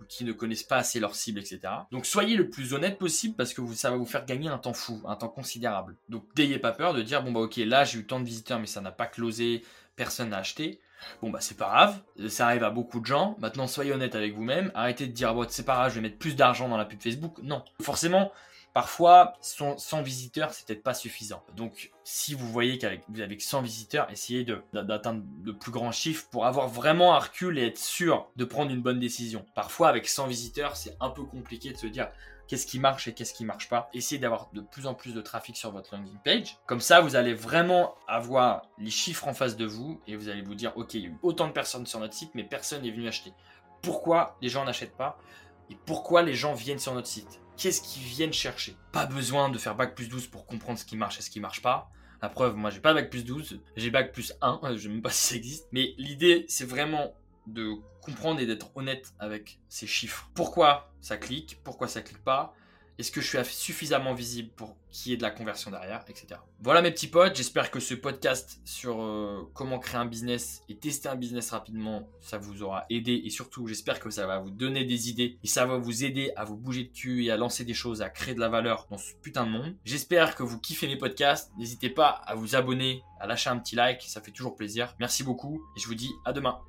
ou 0.00 0.04
qu'ils 0.04 0.26
ne 0.26 0.32
connaissent 0.32 0.62
pas 0.62 0.78
assez 0.78 1.00
leur 1.00 1.14
cible, 1.14 1.38
etc. 1.38 1.60
Donc 1.90 2.06
soyez 2.06 2.36
le 2.36 2.48
plus 2.48 2.72
honnête 2.72 2.98
possible 2.98 3.34
parce 3.36 3.52
que 3.52 3.62
ça 3.74 3.90
va 3.90 3.96
vous 3.96 4.06
faire 4.06 4.24
gagner 4.24 4.48
un 4.48 4.58
temps 4.58 4.72
fou, 4.72 5.02
un 5.06 5.16
temps 5.16 5.28
considérable. 5.28 5.96
Donc 6.08 6.24
n'ayez 6.36 6.58
pas 6.58 6.72
peur 6.72 6.94
de 6.94 7.02
dire 7.02 7.22
bon 7.22 7.32
bah 7.32 7.40
ok 7.40 7.56
là 7.56 7.84
j'ai 7.84 7.98
eu 7.98 8.06
tant 8.06 8.20
de 8.20 8.24
visiteurs 8.24 8.58
mais 8.58 8.66
ça 8.66 8.80
n'a 8.80 8.92
pas 8.92 9.06
closé, 9.06 9.62
personne 9.96 10.30
n'a 10.30 10.38
acheté. 10.38 10.80
Bon 11.22 11.30
bah 11.30 11.40
c'est 11.40 11.56
pas 11.56 11.68
grave, 11.68 12.02
ça 12.28 12.46
arrive 12.46 12.64
à 12.64 12.70
beaucoup 12.70 13.00
de 13.00 13.06
gens. 13.06 13.36
Maintenant 13.38 13.66
soyez 13.66 13.92
honnête 13.92 14.14
avec 14.14 14.34
vous-même, 14.34 14.70
arrêtez 14.74 15.06
de 15.06 15.12
dire 15.12 15.34
bon 15.34 15.46
c'est 15.48 15.64
pas 15.64 15.74
grave 15.74 15.90
je 15.90 15.96
vais 15.96 16.00
mettre 16.00 16.18
plus 16.18 16.36
d'argent 16.36 16.68
dans 16.68 16.76
la 16.76 16.84
pub 16.84 17.00
Facebook. 17.00 17.38
Non, 17.42 17.62
forcément 17.80 18.32
Parfois, 18.72 19.34
100, 19.40 20.02
visiteurs, 20.02 20.52
c'est 20.52 20.64
peut-être 20.64 20.84
pas 20.84 20.94
suffisant. 20.94 21.42
Donc, 21.56 21.90
si 22.04 22.34
vous 22.34 22.48
voyez 22.48 22.78
qu'avec 22.78 23.42
100 23.42 23.62
visiteurs, 23.62 24.08
essayez 24.10 24.46
d'atteindre 24.72 25.22
de, 25.38 25.50
plus 25.50 25.72
grands 25.72 25.90
chiffres 25.90 26.26
pour 26.30 26.46
avoir 26.46 26.68
vraiment 26.68 27.14
un 27.14 27.18
recul 27.18 27.58
et 27.58 27.66
être 27.66 27.78
sûr 27.78 28.30
de 28.36 28.44
prendre 28.44 28.70
une 28.70 28.80
bonne 28.80 29.00
décision. 29.00 29.44
Parfois, 29.54 29.88
avec 29.88 30.08
100 30.08 30.28
visiteurs, 30.28 30.76
c'est 30.76 30.96
un 31.00 31.10
peu 31.10 31.24
compliqué 31.24 31.72
de 31.72 31.78
se 31.78 31.88
dire 31.88 32.10
qu'est-ce 32.46 32.66
qui 32.66 32.78
marche 32.78 33.08
et 33.08 33.12
qu'est-ce 33.12 33.34
qui 33.34 33.44
marche 33.44 33.68
pas. 33.68 33.90
Essayez 33.92 34.20
d'avoir 34.20 34.50
de 34.52 34.60
plus 34.60 34.86
en 34.86 34.94
plus 34.94 35.14
de 35.14 35.20
trafic 35.20 35.56
sur 35.56 35.72
votre 35.72 35.94
landing 35.94 36.18
page. 36.24 36.56
Comme 36.66 36.80
ça, 36.80 37.00
vous 37.00 37.16
allez 37.16 37.34
vraiment 37.34 37.96
avoir 38.06 38.62
les 38.78 38.90
chiffres 38.90 39.26
en 39.26 39.34
face 39.34 39.56
de 39.56 39.64
vous 39.66 40.00
et 40.06 40.14
vous 40.14 40.28
allez 40.28 40.42
vous 40.42 40.54
dire, 40.54 40.72
ok, 40.76 40.94
il 40.94 41.00
y 41.00 41.06
a 41.06 41.08
eu 41.08 41.16
autant 41.22 41.48
de 41.48 41.52
personnes 41.52 41.86
sur 41.86 41.98
notre 41.98 42.14
site, 42.14 42.30
mais 42.34 42.44
personne 42.44 42.82
n'est 42.82 42.90
venu 42.92 43.08
acheter. 43.08 43.32
Pourquoi 43.82 44.36
les 44.42 44.48
gens 44.48 44.64
n'achètent 44.64 44.96
pas 44.96 45.18
et 45.70 45.76
pourquoi 45.86 46.22
les 46.22 46.34
gens 46.34 46.52
viennent 46.52 46.78
sur 46.78 46.94
notre 46.94 47.08
site? 47.08 47.40
Qu'est-ce 47.60 47.82
qu'ils 47.82 48.02
viennent 48.02 48.32
chercher. 48.32 48.74
Pas 48.90 49.04
besoin 49.06 49.50
de 49.50 49.58
faire 49.58 49.74
bac 49.74 49.94
plus 49.94 50.08
12 50.08 50.28
pour 50.28 50.46
comprendre 50.46 50.78
ce 50.78 50.84
qui 50.84 50.96
marche 50.96 51.18
et 51.18 51.22
ce 51.22 51.28
qui 51.28 51.40
marche 51.40 51.60
pas. 51.60 51.90
La 52.22 52.28
preuve, 52.28 52.56
moi 52.56 52.70
j'ai 52.70 52.80
pas 52.80 52.94
bac 52.94 53.10
plus 53.10 53.24
12, 53.24 53.60
j'ai 53.76 53.90
bac 53.90 54.12
plus 54.12 54.32
1, 54.40 54.60
je 54.76 54.78
sais 54.78 54.88
même 54.88 55.02
pas 55.02 55.10
si 55.10 55.26
ça 55.26 55.34
existe. 55.36 55.68
Mais 55.70 55.94
l'idée, 55.98 56.46
c'est 56.48 56.64
vraiment 56.64 57.14
de 57.46 57.74
comprendre 58.00 58.40
et 58.40 58.46
d'être 58.46 58.74
honnête 58.76 59.12
avec 59.18 59.60
ces 59.68 59.86
chiffres. 59.86 60.30
Pourquoi 60.34 60.92
ça 61.00 61.18
clique, 61.18 61.58
pourquoi 61.62 61.86
ça 61.86 62.00
clique 62.00 62.24
pas, 62.24 62.54
Est-ce 63.00 63.12
que 63.12 63.22
je 63.22 63.28
suis 63.28 63.38
suffisamment 63.46 64.12
visible 64.12 64.50
pour 64.54 64.76
qu'il 64.90 65.10
y 65.10 65.14
ait 65.14 65.16
de 65.16 65.22
la 65.22 65.30
conversion 65.30 65.70
derrière, 65.70 66.04
etc. 66.06 66.38
Voilà 66.60 66.82
mes 66.82 66.90
petits 66.90 67.06
potes, 67.06 67.34
j'espère 67.34 67.70
que 67.70 67.80
ce 67.80 67.94
podcast 67.94 68.60
sur 68.66 69.00
euh, 69.00 69.50
comment 69.54 69.78
créer 69.78 69.98
un 69.98 70.04
business 70.04 70.60
et 70.68 70.76
tester 70.76 71.08
un 71.08 71.14
business 71.16 71.50
rapidement, 71.52 72.06
ça 72.20 72.36
vous 72.36 72.62
aura 72.62 72.84
aidé 72.90 73.22
et 73.24 73.30
surtout 73.30 73.66
j'espère 73.66 74.00
que 74.00 74.10
ça 74.10 74.26
va 74.26 74.38
vous 74.38 74.50
donner 74.50 74.84
des 74.84 75.08
idées 75.08 75.38
et 75.42 75.46
ça 75.46 75.64
va 75.64 75.78
vous 75.78 76.04
aider 76.04 76.30
à 76.36 76.44
vous 76.44 76.58
bouger 76.58 76.84
de 76.84 76.92
cul 76.92 77.24
et 77.24 77.30
à 77.30 77.38
lancer 77.38 77.64
des 77.64 77.72
choses, 77.72 78.02
à 78.02 78.10
créer 78.10 78.34
de 78.34 78.40
la 78.40 78.50
valeur 78.50 78.86
dans 78.90 78.98
ce 78.98 79.14
putain 79.22 79.46
de 79.46 79.50
monde. 79.50 79.74
J'espère 79.86 80.34
que 80.34 80.42
vous 80.42 80.60
kiffez 80.60 80.86
mes 80.86 80.98
podcasts, 80.98 81.50
n'hésitez 81.56 81.88
pas 81.88 82.08
à 82.26 82.34
vous 82.34 82.54
abonner, 82.54 83.02
à 83.18 83.26
lâcher 83.26 83.48
un 83.48 83.56
petit 83.56 83.76
like, 83.76 84.02
ça 84.02 84.20
fait 84.20 84.30
toujours 84.30 84.56
plaisir. 84.56 84.94
Merci 85.00 85.24
beaucoup 85.24 85.64
et 85.74 85.80
je 85.80 85.86
vous 85.86 85.94
dis 85.94 86.12
à 86.26 86.34
demain. 86.34 86.60